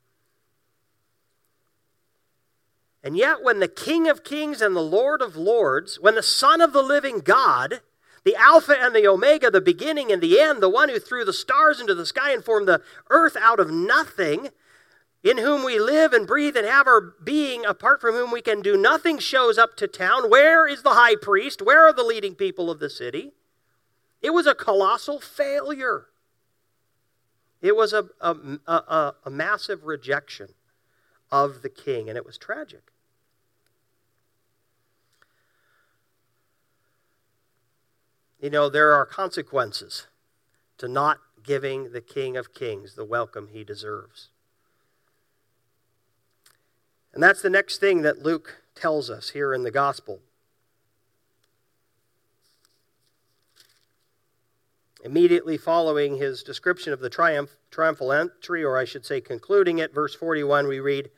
And 3.04 3.18
yet, 3.18 3.44
when 3.44 3.60
the 3.60 3.68
King 3.68 4.08
of 4.08 4.24
Kings 4.24 4.62
and 4.62 4.78
the 4.78 4.80
Lord 4.80 5.22
of 5.22 5.36
Lords, 5.36 6.00
when 6.00 6.16
the 6.16 6.24
Son 6.24 6.62
of 6.62 6.72
the 6.72 6.84
living 6.84 7.20
God 7.20 7.82
the 8.24 8.36
Alpha 8.36 8.76
and 8.80 8.96
the 8.96 9.08
Omega, 9.08 9.50
the 9.50 9.62
beginning 9.62 10.12
and 10.12 10.22
the 10.22 10.40
end, 10.40 10.62
the 10.62 10.70
one 10.70 10.90
who 10.90 11.00
threw 11.00 11.26
the 11.26 11.34
stars 11.34 11.82
into 11.82 11.96
the 11.96 12.06
sky 12.06 12.32
and 12.32 12.46
formed 12.46 12.68
the 12.68 12.82
earth 13.10 13.36
out 13.36 13.60
of 13.60 13.72
nothing, 13.72 14.50
in 15.24 15.38
whom 15.38 15.64
we 15.64 15.80
live 15.80 16.14
and 16.14 16.26
breathe 16.26 16.58
and 16.58 16.66
have 16.66 16.88
our 16.88 17.14
being, 17.24 17.66
apart 17.66 18.02
from 18.02 18.16
whom 18.16 18.32
we 18.32 18.42
can 18.42 18.62
do 18.62 18.76
nothing, 18.76 19.20
shows 19.20 19.58
up 19.58 19.78
to 19.78 19.88
town. 19.88 20.30
Where 20.30 20.68
is 20.68 20.82
the 20.82 20.92
high 20.92 21.16
priest? 21.16 21.62
Where 21.62 21.88
are 21.88 21.94
the 21.94 22.04
leading 22.04 22.36
people 22.36 22.72
of 22.72 22.80
the 22.80 22.90
city? 22.90 23.34
It 24.22 24.32
was 24.32 24.48
a 24.48 24.56
colossal 24.56 25.20
failure. 25.20 26.08
It 27.62 27.76
was 27.76 27.94
a, 27.94 28.06
a, 28.20 28.36
a, 28.66 29.14
a 29.26 29.30
massive 29.30 29.86
rejection 29.86 30.50
of 31.32 31.62
the 31.62 31.70
king, 31.70 32.10
and 32.10 32.18
it 32.18 32.26
was 32.26 32.38
tragic. 32.38 32.92
You 38.40 38.50
know, 38.50 38.70
there 38.70 38.92
are 38.92 39.06
consequences 39.06 40.08
to 40.80 40.88
not 40.88 41.20
giving 41.44 41.92
the 41.92 42.02
King 42.02 42.36
of 42.36 42.56
Kings 42.56 42.96
the 42.96 43.06
welcome 43.06 43.50
he 43.52 43.64
deserves. 43.64 44.31
And 47.14 47.22
that's 47.22 47.42
the 47.42 47.50
next 47.50 47.80
thing 47.80 48.04
that 48.04 48.24
Luke 48.24 48.62
tells 48.76 49.10
us 49.10 49.30
here 49.30 49.54
in 49.54 49.64
the 49.64 49.72
gospel. 49.72 50.20
Immediately 55.04 55.58
following 55.58 56.18
his 56.18 56.44
description 56.44 56.94
of 56.94 57.00
the 57.00 57.10
triumph, 57.10 57.52
triumphal 57.72 58.14
entry, 58.14 58.64
or 58.64 58.78
I 58.78 58.86
should 58.86 59.06
say 59.06 59.20
concluding 59.20 59.80
it, 59.80 59.94
verse 59.94 60.16
41, 60.16 60.68
we 60.68 60.80
read 60.80 61.10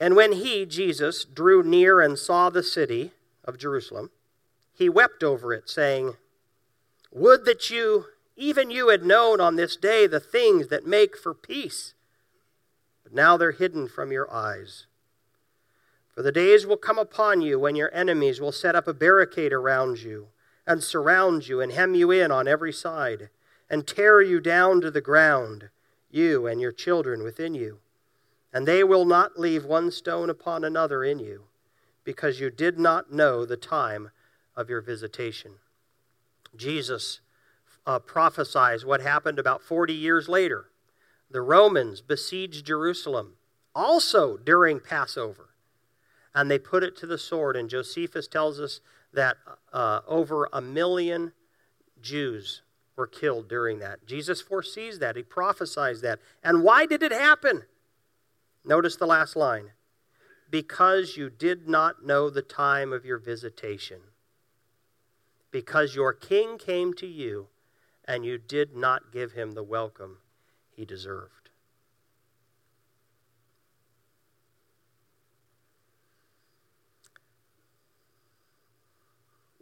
And 0.00 0.16
when 0.16 0.32
he, 0.32 0.64
Jesus, 0.64 1.24
drew 1.24 1.62
near 1.62 2.00
and 2.00 2.18
saw 2.18 2.50
the 2.50 2.62
city 2.62 3.12
of 3.44 3.58
Jerusalem, 3.58 4.10
he 4.72 4.88
wept 4.88 5.22
over 5.22 5.52
it, 5.52 5.68
saying, 5.68 6.16
Would 7.12 7.44
that 7.44 7.70
you, 7.70 8.06
even 8.36 8.70
you, 8.70 8.88
had 8.88 9.04
known 9.04 9.40
on 9.40 9.56
this 9.56 9.76
day 9.76 10.06
the 10.06 10.20
things 10.20 10.68
that 10.68 10.86
make 10.86 11.16
for 11.16 11.34
peace. 11.34 11.94
But 13.06 13.14
now 13.14 13.36
they're 13.36 13.52
hidden 13.52 13.86
from 13.86 14.10
your 14.10 14.28
eyes. 14.34 14.86
For 16.12 16.22
the 16.22 16.32
days 16.32 16.66
will 16.66 16.76
come 16.76 16.98
upon 16.98 17.40
you 17.40 17.56
when 17.56 17.76
your 17.76 17.94
enemies 17.94 18.40
will 18.40 18.50
set 18.50 18.74
up 18.74 18.88
a 18.88 18.92
barricade 18.92 19.52
around 19.52 20.00
you, 20.00 20.26
and 20.66 20.82
surround 20.82 21.46
you, 21.46 21.60
and 21.60 21.70
hem 21.70 21.94
you 21.94 22.10
in 22.10 22.32
on 22.32 22.48
every 22.48 22.72
side, 22.72 23.28
and 23.70 23.86
tear 23.86 24.20
you 24.20 24.40
down 24.40 24.80
to 24.80 24.90
the 24.90 25.00
ground, 25.00 25.68
you 26.10 26.48
and 26.48 26.60
your 26.60 26.72
children 26.72 27.22
within 27.22 27.54
you. 27.54 27.78
And 28.52 28.66
they 28.66 28.82
will 28.82 29.04
not 29.04 29.38
leave 29.38 29.64
one 29.64 29.92
stone 29.92 30.28
upon 30.28 30.64
another 30.64 31.04
in 31.04 31.20
you, 31.20 31.44
because 32.02 32.40
you 32.40 32.50
did 32.50 32.76
not 32.76 33.12
know 33.12 33.46
the 33.46 33.56
time 33.56 34.10
of 34.56 34.68
your 34.68 34.80
visitation. 34.80 35.52
Jesus 36.56 37.20
uh, 37.86 38.00
prophesies 38.00 38.84
what 38.84 39.00
happened 39.00 39.38
about 39.38 39.62
40 39.62 39.92
years 39.92 40.28
later. 40.28 40.70
The 41.30 41.40
Romans 41.40 42.00
besieged 42.00 42.66
Jerusalem 42.66 43.34
also 43.74 44.36
during 44.36 44.80
Passover, 44.80 45.50
and 46.34 46.50
they 46.50 46.58
put 46.58 46.82
it 46.82 46.96
to 46.98 47.06
the 47.06 47.18
sword. 47.18 47.56
And 47.56 47.68
Josephus 47.68 48.28
tells 48.28 48.60
us 48.60 48.80
that 49.12 49.36
uh, 49.72 50.00
over 50.06 50.48
a 50.52 50.60
million 50.60 51.32
Jews 52.00 52.62
were 52.96 53.06
killed 53.06 53.48
during 53.48 53.78
that. 53.80 54.06
Jesus 54.06 54.40
foresees 54.40 54.98
that, 55.00 55.16
he 55.16 55.22
prophesies 55.22 56.00
that. 56.00 56.18
And 56.42 56.62
why 56.62 56.86
did 56.86 57.02
it 57.02 57.12
happen? 57.12 57.64
Notice 58.64 58.96
the 58.96 59.06
last 59.06 59.36
line 59.36 59.72
because 60.50 61.16
you 61.16 61.28
did 61.30 61.68
not 61.68 62.04
know 62.04 62.30
the 62.30 62.42
time 62.42 62.92
of 62.92 63.04
your 63.04 63.18
visitation 63.18 64.00
because 65.50 65.94
your 65.94 66.12
king 66.12 66.58
came 66.58 66.92
to 66.94 67.06
you 67.06 67.48
and 68.04 68.24
you 68.24 68.38
did 68.38 68.76
not 68.76 69.12
give 69.12 69.32
him 69.32 69.52
the 69.52 69.62
welcome 69.62 70.18
he 70.76 70.84
deserved. 70.84 71.50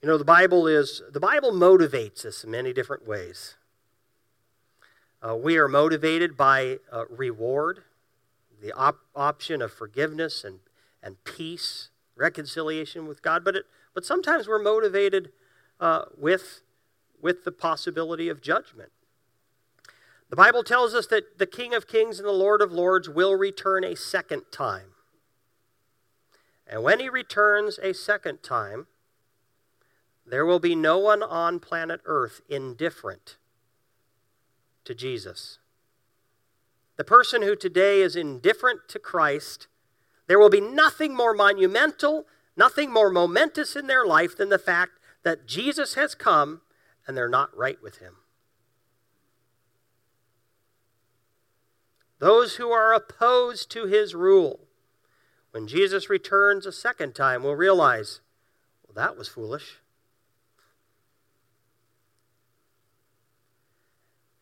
You 0.02 0.09
know, 0.09 0.18
the 0.18 0.25
Bible 0.25 0.66
is 0.66 1.00
the 1.11 1.21
Bible 1.21 1.52
motivates 1.52 2.26
us 2.26 2.44
in 2.44 2.50
many 2.50 2.75
different 2.75 3.09
ways. 3.09 3.54
Uh, 5.26 5.35
we 5.35 5.56
are 5.56 5.68
motivated 5.68 6.37
by 6.37 6.78
uh, 6.92 7.06
reward, 7.09 7.85
the 8.61 8.73
op- 8.73 9.00
option 9.16 9.62
of 9.62 9.73
forgiveness 9.73 10.44
and, 10.44 10.59
and 11.02 11.25
peace, 11.25 11.88
reconciliation 12.14 13.06
with 13.06 13.23
God, 13.23 13.42
but, 13.42 13.56
it, 13.56 13.64
but 13.94 14.04
sometimes 14.04 14.47
we're 14.47 14.62
motivated 14.62 15.33
uh, 15.80 16.04
with, 16.18 16.61
with 17.23 17.44
the 17.44 17.52
possibility 17.52 18.28
of 18.28 18.42
judgment. 18.42 18.90
The 20.35 20.43
Bible 20.43 20.64
tells 20.64 20.95
us 20.95 21.07
that 21.07 21.38
the 21.38 21.47
King 21.47 21.75
of 21.75 21.87
Kings 21.87 22.19
and 22.19 22.26
the 22.26 22.33
Lord 22.33 22.61
of 22.61 22.73
Lords 22.73 23.09
will 23.09 23.37
return 23.37 23.85
a 23.85 23.95
second 23.95 24.43
time. 24.50 24.88
And 26.67 26.83
when 26.83 26.99
he 26.99 27.09
returns 27.09 27.79
a 27.81 27.95
second 27.95 28.43
time, 28.43 28.88
there 30.26 30.45
will 30.45 30.59
be 30.59 30.75
no 30.75 30.99
one 30.99 31.23
on 31.23 31.61
planet 31.61 32.00
Earth 32.05 32.41
indifferent 32.49 33.37
to 34.85 34.93
Jesus. 34.93 35.61
The 36.97 37.05
person 37.05 37.43
who 37.43 37.55
today 37.55 38.00
is 38.00 38.17
indifferent 38.17 38.88
to 38.88 38.99
Christ, 38.99 39.69
there 40.26 40.41
will 40.41 40.50
be 40.50 40.61
nothing 40.61 41.14
more 41.14 41.33
monumental, 41.33 42.26
nothing 42.57 42.93
more 42.93 43.09
momentous 43.09 43.76
in 43.76 43.87
their 43.87 44.05
life 44.05 44.37
than 44.37 44.49
the 44.49 44.59
fact 44.59 44.99
that 45.23 45.47
Jesus 45.47 45.95
has 45.95 46.17
come 46.17 46.62
and 47.07 47.17
they're 47.17 47.29
not 47.29 47.57
right 47.57 47.81
with 47.81 47.99
him. 47.99 48.17
Those 52.25 52.57
who 52.57 52.71
are 52.71 52.95
opposed 52.95 53.71
to 53.71 53.85
his 53.85 54.14
rule. 54.14 54.61
When 55.50 55.66
Jesus 55.66 56.09
returns 56.09 56.64
a 56.64 56.73
second 56.73 57.14
time, 57.14 57.43
will 57.43 57.54
realize, 57.54 58.23
well, 58.83 58.95
that 58.95 59.19
was 59.19 59.28
foolish. 59.28 59.83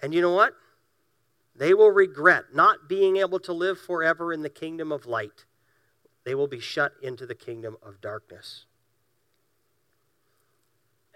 And 0.00 0.14
you 0.14 0.20
know 0.20 0.32
what? 0.32 0.54
They 1.56 1.74
will 1.74 1.90
regret 1.90 2.54
not 2.54 2.88
being 2.88 3.16
able 3.16 3.40
to 3.40 3.52
live 3.52 3.80
forever 3.80 4.32
in 4.32 4.42
the 4.42 4.48
kingdom 4.48 4.92
of 4.92 5.04
light. 5.04 5.44
They 6.22 6.36
will 6.36 6.46
be 6.46 6.60
shut 6.60 6.92
into 7.02 7.26
the 7.26 7.34
kingdom 7.34 7.76
of 7.82 8.00
darkness. 8.00 8.66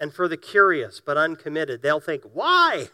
And 0.01 0.13
for 0.13 0.27
the 0.27 0.37
curious 0.37 1.01
but 1.01 1.17
uncommitted, 1.17 1.83
they'll 1.83 2.01
think, 2.01 2.25
why? 2.33 2.89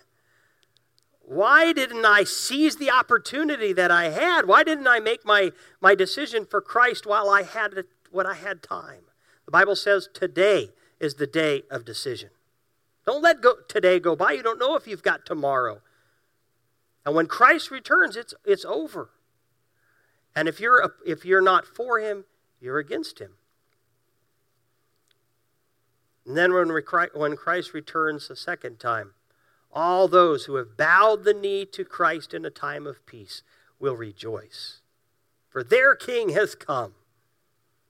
Why 1.32 1.72
didn't 1.72 2.04
I 2.04 2.24
seize 2.24 2.76
the 2.76 2.90
opportunity 2.90 3.72
that 3.72 3.90
I 3.90 4.10
had? 4.10 4.46
Why 4.46 4.62
didn't 4.62 4.86
I 4.86 5.00
make 5.00 5.24
my, 5.24 5.52
my 5.80 5.94
decision 5.94 6.44
for 6.44 6.60
Christ 6.60 7.06
while 7.06 7.30
I 7.30 7.42
had 7.42 7.72
when 8.10 8.26
I 8.26 8.34
had 8.34 8.62
time? 8.62 9.04
The 9.46 9.50
Bible 9.50 9.74
says 9.74 10.10
today 10.12 10.72
is 11.00 11.14
the 11.14 11.26
day 11.26 11.62
of 11.70 11.86
decision. 11.86 12.28
Don't 13.06 13.22
let 13.22 13.40
go, 13.40 13.54
today 13.66 13.98
go 13.98 14.14
by. 14.14 14.32
You 14.32 14.42
don't 14.42 14.58
know 14.58 14.76
if 14.76 14.86
you've 14.86 15.02
got 15.02 15.24
tomorrow. 15.24 15.80
And 17.06 17.14
when 17.14 17.28
Christ 17.28 17.70
returns, 17.70 18.14
it's, 18.14 18.34
it's 18.44 18.66
over. 18.66 19.08
And 20.36 20.48
if 20.48 20.60
you're, 20.60 20.96
if 21.06 21.24
you're 21.24 21.40
not 21.40 21.66
for 21.66 21.98
him, 21.98 22.26
you're 22.60 22.78
against 22.78 23.20
him. 23.20 23.36
And 26.26 26.36
then 26.36 26.52
when, 26.52 26.68
when 27.14 27.36
Christ 27.38 27.72
returns 27.72 28.28
the 28.28 28.36
second 28.36 28.78
time, 28.78 29.12
all 29.72 30.06
those 30.06 30.44
who 30.44 30.56
have 30.56 30.76
bowed 30.76 31.24
the 31.24 31.34
knee 31.34 31.64
to 31.66 31.84
Christ 31.84 32.34
in 32.34 32.44
a 32.44 32.50
time 32.50 32.86
of 32.86 33.04
peace 33.06 33.42
will 33.78 33.96
rejoice. 33.96 34.80
For 35.48 35.62
their 35.64 35.94
king 35.94 36.30
has 36.30 36.54
come, 36.54 36.94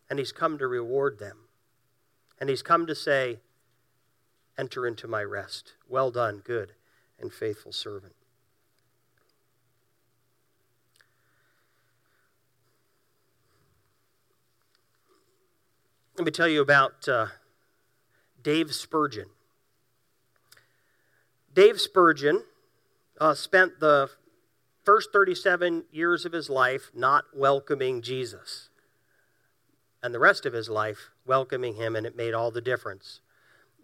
and 0.09 0.19
he's 0.19 0.33
come 0.33 0.59
to 0.59 0.67
reward 0.67 1.19
them. 1.19 1.39
And 2.41 2.49
he's 2.49 2.63
come 2.63 2.87
to 2.87 2.95
say, 2.95 3.39
Enter 4.59 4.87
into 4.87 5.09
my 5.09 5.23
rest. 5.23 5.73
Well 5.89 6.11
done, 6.11 6.43
good 6.45 6.73
and 7.19 7.33
faithful 7.33 7.73
servant. 7.73 8.15
Let 16.19 16.27
me 16.27 16.31
tell 16.31 16.49
you 16.49 16.61
about 16.61 17.09
uh, 17.09 17.29
Dave 18.43 18.75
Spurgeon. 18.75 19.27
Dave 21.55 21.81
Spurgeon 21.81 22.45
uh, 23.21 23.35
spent 23.35 23.79
the 23.79 24.09
first 24.85 25.11
37 25.13 25.85
years 25.93 26.25
of 26.25 26.33
his 26.33 26.49
life 26.49 26.91
not 26.95 27.25
welcoming 27.35 28.01
Jesus, 28.01 28.71
and 30.03 30.15
the 30.15 30.19
rest 30.19 30.47
of 30.47 30.55
his 30.55 30.71
life 30.71 31.11
welcoming 31.27 31.75
him, 31.75 31.95
and 31.95 32.07
it 32.07 32.17
made 32.17 32.33
all 32.33 32.51
the 32.51 32.61
difference. 32.61 33.21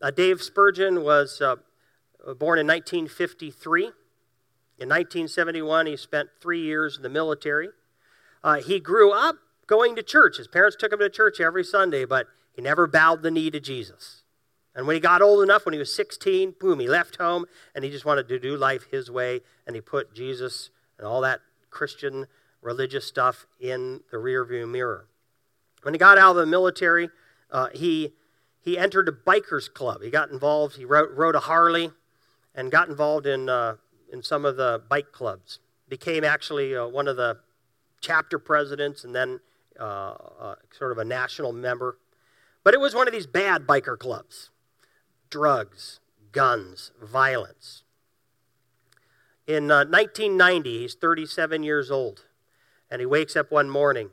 Uh, 0.01 0.11
Dave 0.11 0.41
Spurgeon 0.41 1.03
was 1.03 1.43
uh, 1.43 1.57
born 2.39 2.59
in 2.59 2.67
1953. 2.67 3.83
In 3.83 4.89
1971, 4.89 5.87
he 5.87 5.97
spent 5.97 6.31
three 6.41 6.63
years 6.63 6.97
in 6.97 7.03
the 7.03 7.09
military. 7.09 7.69
Uh, 8.43 8.61
he 8.61 8.81
grew 8.81 9.13
up 9.13 9.37
going 9.67 9.95
to 9.97 10.03
church. 10.03 10.39
His 10.39 10.49
parents 10.49 10.77
took 10.79 10.93
him 10.93 11.01
to 11.01 11.11
church 11.11 11.41
every 11.41 11.65
Sunday, 11.65 12.05
but 12.05 12.29
he 12.55 12.63
never 12.63 12.87
bowed 12.87 13.23
the 13.23 13.31
knee 13.31 13.51
to 13.51 13.61
Jesus. 13.61 14.23
And 14.79 14.87
when 14.87 14.95
he 14.95 15.01
got 15.01 15.23
old 15.23 15.43
enough, 15.43 15.67
when 15.67 15.73
he 15.73 15.79
was 15.81 15.93
16, 15.93 16.55
boom, 16.61 16.79
he 16.79 16.87
left 16.87 17.17
home 17.17 17.47
and 17.75 17.83
he 17.83 17.91
just 17.91 18.05
wanted 18.05 18.29
to 18.29 18.39
do 18.39 18.57
life 18.57 18.87
his 18.93 19.11
way. 19.11 19.41
And 19.67 19.75
he 19.75 19.83
put 19.83 20.15
Jesus 20.15 20.71
and 20.99 21.05
all 21.05 21.21
that 21.23 21.41
Christian 21.69 22.29
religious 22.63 23.05
stuff 23.05 23.49
in 23.59 24.03
the 24.13 24.19
rearview 24.19 24.71
mirror. 24.71 25.09
When 25.83 25.95
he 25.95 25.99
got 25.99 26.17
out 26.17 26.31
of 26.31 26.37
the 26.37 26.47
military, 26.47 27.11
uh, 27.51 27.71
he, 27.75 28.13
he 28.61 28.79
entered 28.79 29.09
a 29.09 29.13
biker's 29.13 29.69
club. 29.69 30.01
He 30.01 30.11
got 30.11 30.31
involved, 30.31 30.77
he 30.77 30.85
rode, 30.85 31.11
rode 31.11 31.35
a 31.35 31.41
Harley 31.41 31.91
and 32.55 32.71
got 32.71 32.89
involved 32.89 33.27
in, 33.27 33.49
uh, 33.49 33.79
in 34.13 34.23
some 34.23 34.45
of 34.45 34.57
the 34.57 34.81
bike 34.89 35.11
clubs. 35.11 35.59
Became 35.89 36.23
actually 36.23 36.77
uh, 36.77 36.87
one 36.87 37.09
of 37.09 37.17
the 37.17 37.39
chapter 38.01 38.39
presidents 38.39 39.03
and 39.03 39.13
then 39.13 39.41
uh, 39.81 40.15
uh, 40.39 40.55
sort 40.71 40.93
of 40.93 40.99
a 40.99 41.05
national 41.05 41.53
member. 41.53 41.99
But 42.63 42.75
it 42.75 42.81
was 42.81 42.95
one 42.95 43.09
of 43.09 43.13
these 43.13 43.27
bad 43.27 43.67
biker 43.67 43.99
clubs 43.99 44.51
drugs, 45.31 46.01
guns, 46.33 46.93
violence. 47.03 47.83
In 49.47 49.71
uh, 49.71 49.85
1990, 49.85 50.81
he's 50.81 50.95
37 50.95 51.63
years 51.63 51.91
old, 51.91 52.25
and 52.91 53.01
he 53.01 53.07
wakes 53.07 53.35
up 53.37 53.51
one 53.51 53.71
morning. 53.71 54.11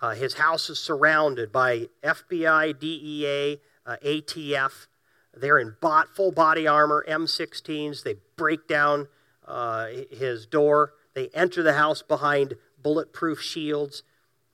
Uh, 0.00 0.10
his 0.10 0.34
house 0.34 0.68
is 0.68 0.80
surrounded 0.80 1.52
by 1.52 1.88
FBI, 2.02 2.78
DEA, 2.78 3.60
uh, 3.86 3.96
ATF. 4.04 4.86
They're 5.34 5.58
in 5.58 5.76
bot, 5.80 6.08
full 6.08 6.32
body 6.32 6.66
armor, 6.66 7.04
M16s. 7.08 8.02
They 8.02 8.16
break 8.36 8.66
down 8.66 9.06
uh, 9.46 9.86
his 10.10 10.46
door. 10.46 10.94
They 11.14 11.28
enter 11.28 11.62
the 11.62 11.74
house 11.74 12.02
behind 12.02 12.54
bulletproof 12.82 13.40
shields, 13.40 14.02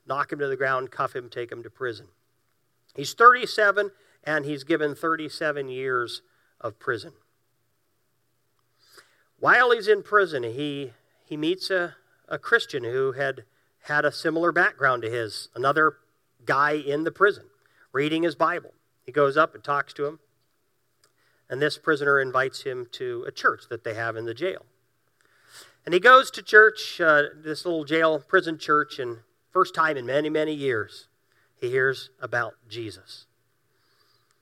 knock 0.07 0.33
him 0.33 0.39
to 0.41 0.47
the 0.47 0.57
ground, 0.57 0.91
cuff 0.91 1.17
him, 1.17 1.31
take 1.31 1.51
him 1.51 1.63
to 1.63 1.71
prison. 1.71 2.09
He's 2.95 3.15
37 3.15 3.91
and 4.29 4.45
he's 4.45 4.63
given 4.63 4.95
37 4.95 5.71
years 5.71 6.21
of 6.61 6.79
prison. 6.79 7.13
While 9.41 9.71
he's 9.71 9.89
in 9.89 10.03
prison, 10.03 10.43
he, 10.43 10.93
he 11.25 11.39
meets 11.39 11.71
a, 11.71 11.95
a 12.29 12.39
Christian 12.39 12.85
who 12.85 13.13
had 13.13 13.45
had 13.85 14.05
a 14.05 14.13
similar 14.13 14.53
background 14.53 15.01
to 15.01 15.11
his, 15.11 15.49
another 15.55 15.95
guy 16.45 16.73
in 16.73 17.05
the 17.05 17.11
prison, 17.11 17.45
reading 17.91 18.23
his 18.23 18.35
Bible. 18.35 18.75
He 19.07 19.13
goes 19.13 19.39
up 19.39 19.55
and 19.55 19.65
talks 19.65 19.95
to 19.95 20.05
him, 20.05 20.19
and 21.49 21.63
this 21.63 21.79
prisoner 21.79 22.21
invites 22.21 22.65
him 22.65 22.87
to 22.93 23.25
a 23.27 23.33
church 23.33 23.63
that 23.71 23.83
they 23.83 23.95
have 23.95 24.15
in 24.15 24.27
the 24.27 24.35
jail. 24.35 24.67
And 25.87 25.95
he 25.95 26.01
goes 26.01 26.31
to 26.33 26.43
church, 26.43 27.01
uh, 27.01 27.23
this 27.35 27.65
little 27.65 27.87
jail, 27.87 28.19
prison 28.19 28.59
church, 28.59 28.99
and 28.99 29.21
first 29.51 29.75
time 29.75 29.97
in 29.97 30.05
many, 30.05 30.29
many 30.29 30.53
years, 30.53 31.09
he 31.59 31.71
hears 31.71 32.11
about 32.21 32.57
Jesus. 32.69 33.25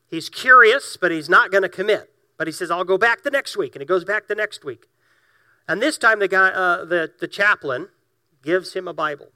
He's 0.08 0.28
curious, 0.28 0.96
but 0.96 1.10
he's 1.10 1.28
not 1.28 1.50
going 1.50 1.62
to 1.62 1.68
commit. 1.68 2.10
But 2.36 2.46
he 2.46 2.52
says, 2.52 2.70
I'll 2.70 2.84
go 2.84 2.98
back 2.98 3.22
the 3.22 3.30
next 3.30 3.56
week. 3.56 3.74
And 3.74 3.82
he 3.82 3.86
goes 3.86 4.04
back 4.04 4.28
the 4.28 4.34
next 4.34 4.64
week. 4.64 4.86
And 5.68 5.82
this 5.82 5.98
time, 5.98 6.18
the, 6.18 6.28
guy, 6.28 6.48
uh, 6.48 6.84
the, 6.84 7.12
the 7.18 7.28
chaplain 7.28 7.88
gives 8.42 8.74
him 8.74 8.86
a 8.86 8.92
Bible. 8.92 9.28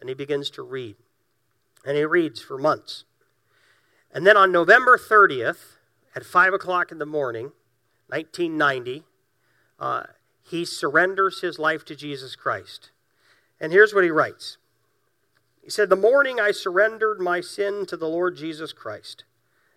And 0.00 0.08
he 0.08 0.14
begins 0.14 0.50
to 0.50 0.62
read. 0.62 0.96
And 1.84 1.96
he 1.96 2.04
reads 2.04 2.40
for 2.40 2.56
months. 2.56 3.04
And 4.12 4.26
then 4.26 4.36
on 4.36 4.52
November 4.52 4.98
30th, 4.98 5.76
at 6.14 6.24
5 6.24 6.54
o'clock 6.54 6.92
in 6.92 6.98
the 6.98 7.06
morning, 7.06 7.52
1990, 8.08 9.04
uh, 9.80 10.04
he 10.42 10.64
surrenders 10.64 11.40
his 11.40 11.58
life 11.58 11.84
to 11.86 11.96
Jesus 11.96 12.36
Christ. 12.36 12.90
And 13.60 13.72
here's 13.72 13.94
what 13.94 14.04
he 14.04 14.10
writes 14.10 14.58
He 15.62 15.70
said, 15.70 15.88
The 15.88 15.96
morning 15.96 16.38
I 16.38 16.50
surrendered 16.50 17.20
my 17.20 17.40
sin 17.40 17.86
to 17.86 17.96
the 17.96 18.08
Lord 18.08 18.36
Jesus 18.36 18.72
Christ. 18.72 19.24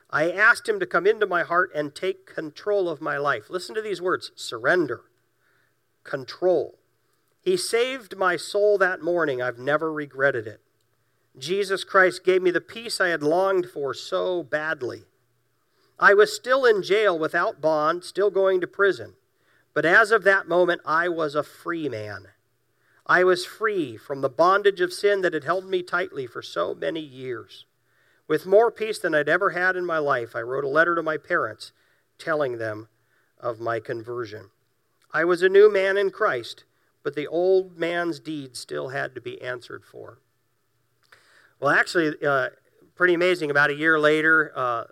I 0.10 0.32
asked 0.32 0.70
him 0.70 0.80
to 0.80 0.86
come 0.86 1.08
into 1.08 1.26
my 1.26 1.44
heart 1.44 1.72
and 1.74 1.94
take 1.94 2.26
control 2.26 2.88
of 2.88 3.02
my 3.02 3.18
life. 3.18 3.50
Listen 3.50 3.76
to 3.76 3.82
these 3.82 4.02
words 4.02 4.32
surrender, 4.36 5.02
control. 6.04 6.80
He 7.42 7.58
saved 7.58 8.18
my 8.18 8.38
soul 8.38 8.78
that 8.80 9.02
morning. 9.02 9.42
I've 9.42 9.60
never 9.60 9.92
regretted 9.92 10.48
it. 10.48 10.62
Jesus 11.38 11.84
Christ 11.84 12.24
gave 12.24 12.42
me 12.42 12.52
the 12.52 12.62
peace 12.62 13.02
I 13.02 13.10
had 13.10 13.22
longed 13.22 13.68
for 13.70 13.94
so 13.94 14.42
badly. 14.42 15.04
I 16.00 16.14
was 16.14 16.36
still 16.36 16.66
in 16.66 16.82
jail 16.82 17.18
without 17.18 17.62
bond, 17.62 18.04
still 18.04 18.30
going 18.30 18.62
to 18.62 18.68
prison. 18.68 19.14
But 19.74 19.86
as 19.86 20.12
of 20.12 20.24
that 20.24 20.48
moment, 20.48 20.82
I 20.86 21.10
was 21.10 21.36
a 21.36 21.44
free 21.44 21.90
man. 21.90 22.30
I 23.06 23.24
was 23.24 23.46
free 23.46 23.98
from 23.98 24.22
the 24.22 24.30
bondage 24.30 24.82
of 24.82 24.94
sin 24.94 25.22
that 25.22 25.34
had 25.34 25.44
held 25.44 25.66
me 25.70 25.84
tightly 25.84 26.26
for 26.26 26.42
so 26.42 26.74
many 26.74 27.02
years. 27.02 27.66
With 28.28 28.46
more 28.46 28.72
peace 28.72 29.00
than 29.00 29.14
I'd 29.14 29.30
ever 29.30 29.52
had 29.52 29.76
in 29.76 29.86
my 29.86 30.00
life, 30.00 30.36
I 30.36 30.42
wrote 30.42 30.64
a 30.64 30.70
letter 30.70 30.96
to 30.96 31.04
my 31.04 31.18
parents 31.18 31.72
telling 32.18 32.58
them 32.58 32.88
of 33.40 33.60
my 33.60 33.80
conversion. 33.80 34.50
I 35.14 35.26
was 35.26 35.42
a 35.42 35.50
new 35.50 35.72
man 35.72 35.98
in 35.98 36.10
Christ, 36.10 36.64
but 37.04 37.16
the 37.16 37.28
old 37.28 37.78
man's 37.78 38.20
deeds 38.20 38.60
still 38.60 38.90
had 38.90 39.14
to 39.16 39.22
be 39.22 39.42
answered 39.42 39.86
for. 39.86 40.18
Well, 41.60 41.70
actually, 41.70 42.16
uh, 42.26 42.50
pretty 42.96 43.14
amazing. 43.14 43.52
About 43.52 43.70
a 43.70 43.76
year 43.76 44.00
later, 44.00 44.52
uh, 44.56 44.86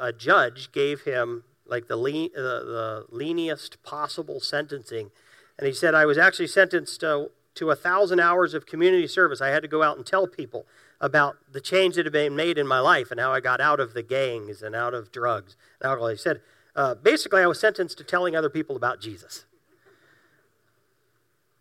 a 0.00 0.12
judge 0.12 0.72
gave 0.72 1.02
him 1.02 1.44
like 1.66 1.88
the, 1.88 1.96
le- 1.96 2.26
uh, 2.26 2.64
the 2.64 3.06
leniest 3.10 3.82
possible 3.82 4.40
sentencing. 4.40 5.10
And 5.58 5.66
he 5.66 5.72
said, 5.72 5.94
I 5.94 6.06
was 6.06 6.18
actually 6.18 6.48
sentenced 6.48 7.04
uh, 7.04 7.26
to 7.54 7.70
a 7.70 7.76
thousand 7.76 8.20
hours 8.20 8.54
of 8.54 8.66
community 8.66 9.06
service. 9.06 9.40
I 9.40 9.48
had 9.48 9.62
to 9.62 9.68
go 9.68 9.82
out 9.82 9.96
and 9.96 10.06
tell 10.06 10.26
people 10.26 10.66
about 11.00 11.36
the 11.50 11.60
change 11.60 11.96
that 11.96 12.06
had 12.06 12.12
been 12.12 12.36
made 12.36 12.58
in 12.58 12.66
my 12.66 12.78
life 12.78 13.10
and 13.10 13.18
how 13.18 13.32
I 13.32 13.40
got 13.40 13.60
out 13.60 13.80
of 13.80 13.92
the 13.92 14.02
gangs 14.02 14.62
and 14.62 14.74
out 14.74 14.94
of 14.94 15.12
drugs 15.12 15.56
and 15.80 15.88
alcohol. 15.88 16.08
He 16.08 16.16
said, 16.16 16.40
uh, 16.74 16.94
basically, 16.94 17.42
I 17.42 17.46
was 17.46 17.60
sentenced 17.60 17.98
to 17.98 18.04
telling 18.04 18.34
other 18.34 18.48
people 18.48 18.76
about 18.76 19.00
Jesus. 19.00 19.44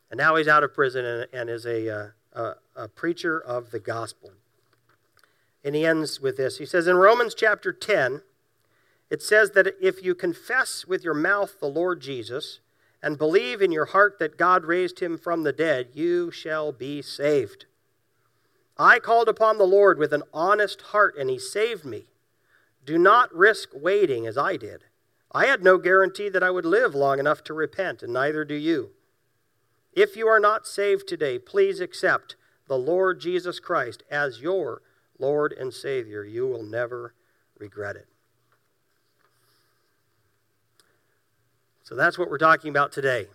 And 0.09 0.17
now 0.17 0.35
he's 0.35 0.47
out 0.47 0.63
of 0.63 0.73
prison 0.73 1.05
and, 1.05 1.27
and 1.33 1.49
is 1.49 1.65
a, 1.65 1.89
uh, 1.89 2.07
a, 2.33 2.83
a 2.83 2.87
preacher 2.87 3.39
of 3.39 3.71
the 3.71 3.79
gospel. 3.79 4.31
And 5.63 5.75
he 5.75 5.85
ends 5.85 6.19
with 6.19 6.37
this. 6.37 6.57
He 6.57 6.65
says 6.65 6.87
in 6.87 6.95
Romans 6.95 7.33
chapter 7.33 7.73
10, 7.73 8.21
it 9.09 9.21
says 9.21 9.51
that 9.51 9.75
if 9.81 10.03
you 10.03 10.15
confess 10.15 10.85
with 10.85 11.03
your 11.03 11.13
mouth 11.13 11.59
the 11.59 11.67
Lord 11.67 11.99
Jesus 12.01 12.59
and 13.03 13.17
believe 13.17 13.61
in 13.61 13.71
your 13.71 13.85
heart 13.85 14.19
that 14.19 14.37
God 14.37 14.65
raised 14.65 14.99
him 14.99 15.17
from 15.17 15.43
the 15.43 15.53
dead, 15.53 15.89
you 15.93 16.31
shall 16.31 16.71
be 16.71 17.01
saved. 17.01 17.65
I 18.77 18.99
called 18.99 19.27
upon 19.27 19.57
the 19.57 19.63
Lord 19.63 19.97
with 19.97 20.13
an 20.13 20.23
honest 20.33 20.81
heart, 20.81 21.15
and 21.17 21.29
he 21.29 21.39
saved 21.39 21.85
me. 21.85 22.05
Do 22.85 22.97
not 22.97 23.33
risk 23.33 23.69
waiting 23.73 24.25
as 24.25 24.37
I 24.37 24.57
did. 24.57 24.85
I 25.31 25.45
had 25.45 25.63
no 25.63 25.77
guarantee 25.77 26.29
that 26.29 26.43
I 26.43 26.51
would 26.51 26.65
live 26.65 26.93
long 26.93 27.19
enough 27.19 27.43
to 27.45 27.53
repent, 27.53 28.03
and 28.03 28.13
neither 28.13 28.43
do 28.43 28.55
you. 28.55 28.91
If 29.93 30.15
you 30.15 30.27
are 30.27 30.39
not 30.39 30.67
saved 30.67 31.07
today, 31.07 31.37
please 31.39 31.79
accept 31.79 32.35
the 32.67 32.77
Lord 32.77 33.19
Jesus 33.19 33.59
Christ 33.59 34.03
as 34.09 34.41
your 34.41 34.81
Lord 35.19 35.53
and 35.53 35.73
Savior. 35.73 36.23
You 36.23 36.47
will 36.47 36.63
never 36.63 37.13
regret 37.57 37.95
it. 37.95 38.07
So 41.83 41.95
that's 41.95 42.17
what 42.17 42.29
we're 42.29 42.37
talking 42.37 42.69
about 42.69 42.91
today. 42.91 43.27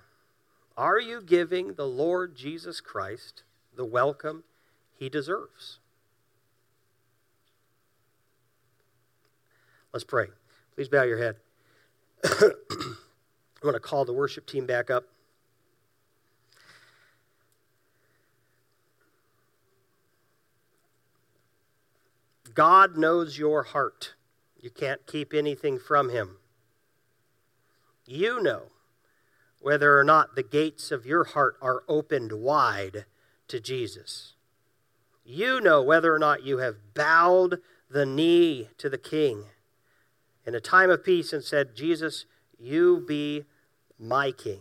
Are 0.77 1.01
you 1.01 1.23
giving 1.23 1.75
the 1.75 1.87
Lord 1.87 2.37
Jesus 2.37 2.81
Christ 2.81 3.43
the 3.75 3.85
welcome 3.85 4.45
he 4.95 5.09
deserves? 5.09 5.79
Let's 9.93 10.05
pray. 10.05 10.27
Please 10.75 10.89
bow 10.89 11.05
your 11.05 11.19
head. 11.19 11.37
I'm 12.41 12.53
going 13.63 13.75
to 13.75 13.81
call 13.81 14.05
the 14.05 14.13
worship 14.13 14.47
team 14.47 14.67
back 14.67 14.91
up. 14.91 15.05
God 22.53 22.97
knows 22.97 23.39
your 23.39 23.63
heart. 23.63 24.15
You 24.61 24.71
can't 24.71 25.07
keep 25.07 25.35
anything 25.35 25.79
from 25.79 26.09
him. 26.09 26.37
You 28.07 28.40
know 28.42 28.71
whether 29.61 29.99
or 29.99 30.05
not 30.05 30.37
the 30.37 30.42
gates 30.42 30.92
of 30.92 31.07
your 31.07 31.25
heart 31.25 31.57
are 31.61 31.83
opened 31.88 32.33
wide 32.33 33.05
to 33.49 33.61
Jesus. 33.61 34.35
You 35.25 35.61
know 35.61 35.83
whether 35.83 36.14
or 36.14 36.19
not 36.19 36.45
you 36.45 36.59
have 36.59 36.95
bowed 36.95 37.61
the 37.90 38.07
knee 38.07 38.69
to 38.79 38.88
the 38.88 38.99
King 38.99 39.47
in 40.45 40.55
a 40.55 40.61
time 40.61 40.90
of 40.90 41.05
peace 41.05 41.33
and 41.33 41.42
said, 41.42 41.75
Jesus, 41.75 42.27
you 42.59 43.05
be 43.07 43.45
my 43.99 44.31
King. 44.31 44.61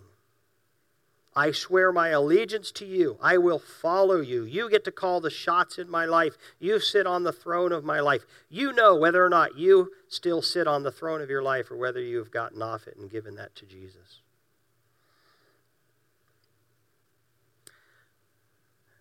I 1.35 1.51
swear 1.51 1.91
my 1.91 2.09
allegiance 2.09 2.71
to 2.71 2.85
you. 2.85 3.17
I 3.21 3.37
will 3.37 3.59
follow 3.59 4.21
you. 4.21 4.45
You 4.45 4.69
get 4.69 4.85
to 4.85 4.91
call 4.91 5.19
the 5.19 5.29
shots 5.29 5.77
in 5.77 5.89
my 5.89 6.05
life. 6.05 6.37
You 6.59 6.79
sit 6.79 7.05
on 7.05 7.23
the 7.23 7.33
throne 7.33 7.73
of 7.73 7.83
my 7.83 7.99
life. 7.99 8.25
You 8.49 8.71
know 8.71 8.95
whether 8.95 9.23
or 9.23 9.29
not 9.29 9.57
you 9.57 9.91
still 10.07 10.41
sit 10.41 10.65
on 10.65 10.83
the 10.83 10.91
throne 10.91 11.21
of 11.21 11.29
your 11.29 11.43
life 11.43 11.69
or 11.69 11.75
whether 11.75 11.99
you 11.99 12.19
have 12.19 12.31
gotten 12.31 12.61
off 12.61 12.87
it 12.87 12.95
and 12.95 13.11
given 13.11 13.35
that 13.35 13.53
to 13.57 13.65
Jesus. 13.65 14.21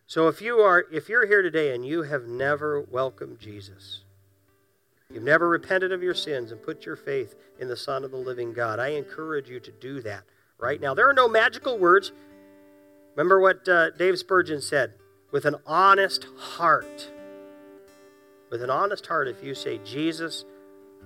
So 0.08 0.26
if 0.26 0.42
you 0.42 0.58
are 0.58 0.86
if 0.92 1.08
you're 1.08 1.26
here 1.26 1.42
today 1.42 1.74
and 1.74 1.86
you 1.86 2.02
have 2.02 2.26
never 2.26 2.80
welcomed 2.80 3.38
Jesus, 3.38 4.02
you've 5.08 5.22
never 5.22 5.48
repented 5.48 5.92
of 5.92 6.02
your 6.02 6.14
sins 6.14 6.50
and 6.50 6.62
put 6.62 6.84
your 6.84 6.96
faith 6.96 7.36
in 7.60 7.68
the 7.68 7.76
Son 7.76 8.04
of 8.04 8.10
the 8.10 8.16
living 8.16 8.52
God, 8.52 8.80
I 8.80 8.88
encourage 8.88 9.48
you 9.48 9.60
to 9.60 9.70
do 9.70 10.00
that 10.02 10.24
right 10.58 10.80
now. 10.80 10.94
There 10.94 11.08
are 11.08 11.14
no 11.14 11.28
magical 11.28 11.78
words. 11.78 12.12
Remember 13.16 13.40
what 13.40 13.68
uh, 13.68 13.90
Dave 13.90 14.18
Spurgeon 14.18 14.60
said 14.60 14.94
with 15.30 15.44
an 15.44 15.56
honest 15.66 16.26
heart. 16.36 17.10
With 18.50 18.62
an 18.62 18.70
honest 18.70 19.06
heart, 19.06 19.28
if 19.28 19.42
you 19.42 19.54
say, 19.54 19.78
Jesus, 19.84 20.44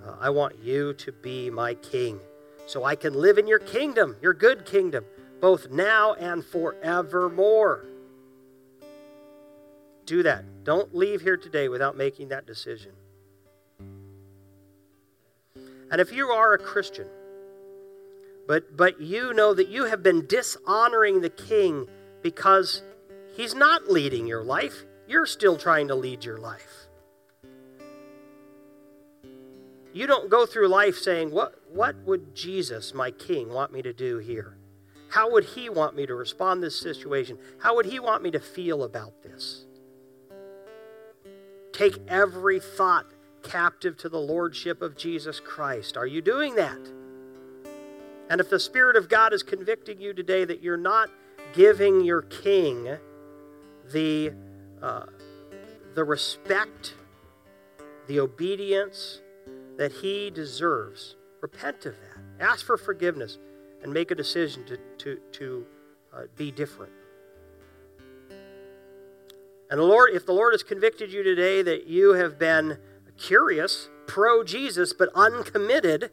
uh, 0.04 0.16
I 0.20 0.30
want 0.30 0.58
you 0.62 0.94
to 0.94 1.12
be 1.12 1.50
my 1.50 1.74
king 1.74 2.20
so 2.66 2.84
I 2.84 2.94
can 2.94 3.14
live 3.14 3.38
in 3.38 3.46
your 3.46 3.58
kingdom, 3.58 4.16
your 4.22 4.34
good 4.34 4.64
kingdom, 4.64 5.04
both 5.40 5.70
now 5.70 6.14
and 6.14 6.44
forevermore. 6.44 7.86
Do 10.06 10.22
that. 10.22 10.64
Don't 10.64 10.94
leave 10.94 11.20
here 11.20 11.36
today 11.36 11.68
without 11.68 11.96
making 11.96 12.28
that 12.28 12.46
decision. 12.46 12.92
And 15.90 16.00
if 16.00 16.12
you 16.12 16.28
are 16.28 16.54
a 16.54 16.58
Christian, 16.58 17.06
but, 18.46 18.76
but 18.76 19.00
you 19.00 19.34
know 19.34 19.52
that 19.52 19.68
you 19.68 19.84
have 19.84 20.02
been 20.02 20.26
dishonoring 20.26 21.20
the 21.20 21.30
king 21.30 21.86
because 22.22 22.82
he's 23.36 23.54
not 23.54 23.90
leading 23.90 24.26
your 24.26 24.42
life. 24.42 24.84
You're 25.06 25.26
still 25.26 25.56
trying 25.56 25.88
to 25.88 25.94
lead 25.94 26.24
your 26.24 26.38
life. 26.38 26.86
You 29.92 30.06
don't 30.06 30.30
go 30.30 30.46
through 30.46 30.68
life 30.68 30.96
saying, 30.96 31.30
What, 31.30 31.54
what 31.72 31.96
would 32.04 32.34
Jesus, 32.34 32.94
my 32.94 33.10
king, 33.10 33.48
want 33.48 33.72
me 33.72 33.82
to 33.82 33.92
do 33.92 34.18
here? 34.18 34.56
How 35.10 35.32
would 35.32 35.44
he 35.44 35.70
want 35.70 35.96
me 35.96 36.06
to 36.06 36.14
respond 36.14 36.60
to 36.60 36.66
this 36.66 36.78
situation? 36.78 37.38
How 37.58 37.74
would 37.76 37.86
he 37.86 37.98
want 37.98 38.22
me 38.22 38.30
to 38.32 38.40
feel 38.40 38.82
about 38.82 39.22
this? 39.22 39.64
Take 41.72 41.98
every 42.08 42.60
thought 42.60 43.06
captive 43.42 43.96
to 43.98 44.08
the 44.08 44.20
lordship 44.20 44.82
of 44.82 44.96
Jesus 44.96 45.40
Christ. 45.40 45.96
Are 45.96 46.06
you 46.06 46.20
doing 46.20 46.56
that? 46.56 46.78
And 48.28 48.40
if 48.40 48.50
the 48.50 48.60
Spirit 48.60 48.96
of 48.96 49.08
God 49.08 49.32
is 49.32 49.42
convicting 49.42 50.00
you 50.00 50.12
today 50.12 50.44
that 50.44 50.62
you're 50.62 50.76
not 50.76 51.08
giving 51.52 52.04
your 52.04 52.22
king 52.22 52.96
the, 53.92 54.32
uh, 54.82 55.06
the 55.94 56.04
respect, 56.04 56.94
the 58.06 58.20
obedience 58.20 59.20
that 59.76 59.92
he 59.92 60.30
deserves, 60.30 61.16
repent 61.40 61.86
of 61.86 61.94
that. 61.94 62.44
Ask 62.44 62.64
for 62.64 62.76
forgiveness 62.76 63.38
and 63.82 63.92
make 63.92 64.10
a 64.10 64.14
decision 64.14 64.64
to, 64.66 64.78
to, 64.98 65.20
to 65.32 65.66
uh, 66.12 66.22
be 66.36 66.50
different. 66.50 66.92
And 69.70 69.78
the 69.78 69.84
Lord, 69.84 70.10
if 70.14 70.24
the 70.24 70.32
Lord 70.32 70.54
has 70.54 70.62
convicted 70.62 71.12
you 71.12 71.22
today 71.22 71.62
that 71.62 71.86
you 71.86 72.14
have 72.14 72.38
been 72.38 72.78
curious, 73.18 73.88
pro 74.06 74.42
Jesus, 74.42 74.92
but 74.92 75.10
uncommitted, 75.14 76.10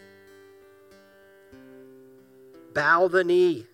bow 2.73 3.07
the 3.07 3.23
knee. 3.23 3.67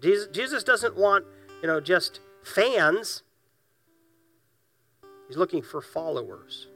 Jesus, 0.00 0.62
doesn't 0.62 0.96
want, 0.96 1.24
you 1.62 1.68
know, 1.68 1.80
just 1.80 2.20
fans. 2.42 3.22
He's 5.28 5.36
looking 5.36 5.62
for 5.62 5.80
followers. 5.80 6.68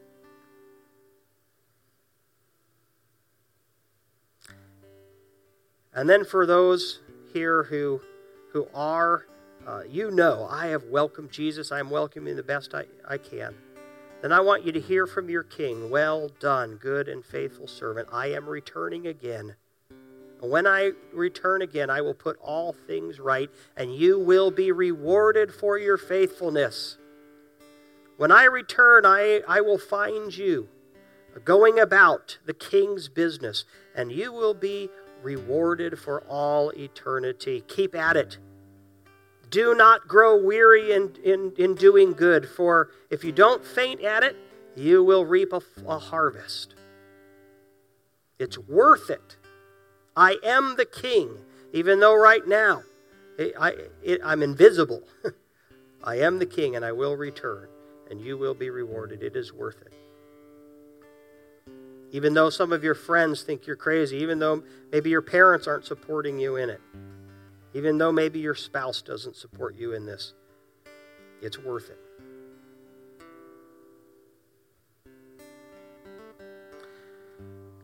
And 5.95 6.09
then 6.09 6.25
for 6.25 6.47
those 6.47 7.01
here 7.33 7.65
who, 7.65 8.01
who 8.53 8.67
are, 8.75 9.27
uh, 9.67 9.83
you 9.89 10.11
know, 10.11 10.47
I 10.51 10.69
have 10.69 10.85
welcomed 10.85 11.31
Jesus. 11.31 11.73
I 11.73 11.81
am 11.81 11.91
welcoming 11.91 12.37
the 12.37 12.43
best 12.43 12.75
I, 12.75 12.85
I 13.09 13.19
can. 13.19 13.55
Then 14.23 14.33
I 14.33 14.41
want 14.41 14.65
you 14.65 14.73
to 14.73 14.81
hear 14.81 15.07
from 15.07 15.31
your 15.31 15.43
King, 15.43 15.91
Well 15.91 16.31
done, 16.41 16.77
good 16.77 17.09
and 17.09 17.25
faithful 17.25 17.67
servant. 17.67 18.09
I 18.13 18.29
am 18.29 18.49
returning 18.49 19.07
again. 19.07 19.57
When 20.41 20.67
I 20.67 20.93
return 21.13 21.61
again, 21.61 21.91
I 21.91 22.01
will 22.01 22.15
put 22.15 22.39
all 22.41 22.73
things 22.73 23.21
right, 23.21 23.51
and 23.77 23.95
you 23.95 24.19
will 24.19 24.51
be 24.51 24.73
rewarded 24.73 25.53
for 25.53 25.79
your 25.79 25.99
faithfulness. 25.99 26.97
When 28.17 28.33
I 28.33 28.45
return, 28.45 29.05
I, 29.05 29.43
I 29.47 29.61
will 29.61 29.79
find 29.79 30.35
you 30.35 30.69
going 31.45 31.79
about 31.79 32.39
the 32.47 32.55
king's 32.55 33.09
business, 33.09 33.65
and 33.95 34.11
you 34.11 34.33
will 34.33 34.55
be 34.55 34.89
rewarded 35.23 35.99
for 35.99 36.23
all 36.23 36.71
eternity. 36.71 37.63
Keep 37.69 37.95
at 37.95 38.17
it. 38.17 38.39
Do 39.51 39.75
not 39.75 40.09
grow 40.09 40.37
weary 40.43 40.93
in, 40.93 41.17
in, 41.23 41.53
in 41.59 41.75
doing 41.75 42.13
good, 42.13 42.49
for 42.49 42.91
if 43.11 43.25
you 43.25 43.33
don't 43.33 43.65
faint 43.65 44.01
at 44.01 44.23
it, 44.23 44.37
you 44.75 45.05
will 45.05 45.27
reap 45.27 45.53
a, 45.53 45.61
a 45.87 45.99
harvest. 45.99 46.75
It's 48.39 48.57
worth 48.57 49.11
it 49.11 49.37
I 50.17 50.39
am 50.43 50.77
the 50.77 50.85
king, 50.85 51.39
even 51.73 52.01
though 52.01 52.17
right 52.17 52.47
now 52.47 52.83
I, 53.59 53.75
am 54.05 54.43
invisible. 54.43 55.03
I 56.05 56.17
am 56.17 56.39
the 56.39 56.47
king, 56.47 56.77
and 56.77 56.85
I 56.85 56.93
will 56.93 57.17
return, 57.17 57.69
and 58.11 58.21
you 58.21 58.37
will 58.37 58.55
be 58.55 58.71
rewarded. 58.71 59.23
It 59.23 59.37
is 59.37 59.53
worth 59.53 59.83
it. 59.83 59.95
Even 62.13 62.35
though 62.35 62.51
some 62.51 62.73
of 62.73 62.83
your 62.83 62.95
friends 62.95 63.43
think 63.43 63.67
you're 63.67 63.77
crazy, 63.77 64.17
even 64.19 64.39
though 64.39 64.63
maybe 64.91 65.11
your 65.11 65.23
parents 65.23 65.67
aren't 65.67 65.85
supporting 65.85 66.39
you 66.39 66.57
in 66.57 66.69
it, 66.69 66.81
even 67.73 67.99
though 67.99 68.11
maybe 68.11 68.41
your 68.41 68.55
spouse 68.55 69.01
doesn't 69.01 69.37
support 69.37 69.77
you 69.77 69.93
in 69.93 70.07
this, 70.07 70.35
it's 71.41 71.57
worth 71.57 71.89
it. 71.89 71.99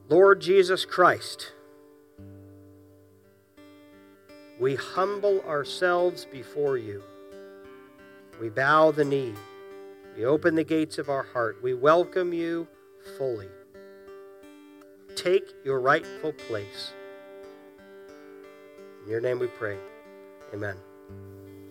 Lord 0.08 0.40
Jesus 0.40 0.84
Christ, 0.84 1.52
We 4.58 4.74
humble 4.74 5.42
ourselves 5.42 6.24
before 6.24 6.78
you. 6.78 7.02
We 8.40 8.48
bow 8.48 8.90
the 8.90 9.04
knee. 9.04 9.34
We 10.16 10.24
open 10.24 10.54
the 10.54 10.64
gates 10.64 10.98
of 10.98 11.10
our 11.10 11.22
heart. 11.22 11.62
We 11.62 11.74
welcome 11.74 12.32
you 12.32 12.66
fully. 13.18 13.48
Take 15.14 15.52
your 15.64 15.80
rightful 15.80 16.32
place. 16.32 16.92
In 19.04 19.10
your 19.10 19.20
name 19.20 19.38
we 19.38 19.46
pray. 19.48 19.78
Amen. 20.54 20.76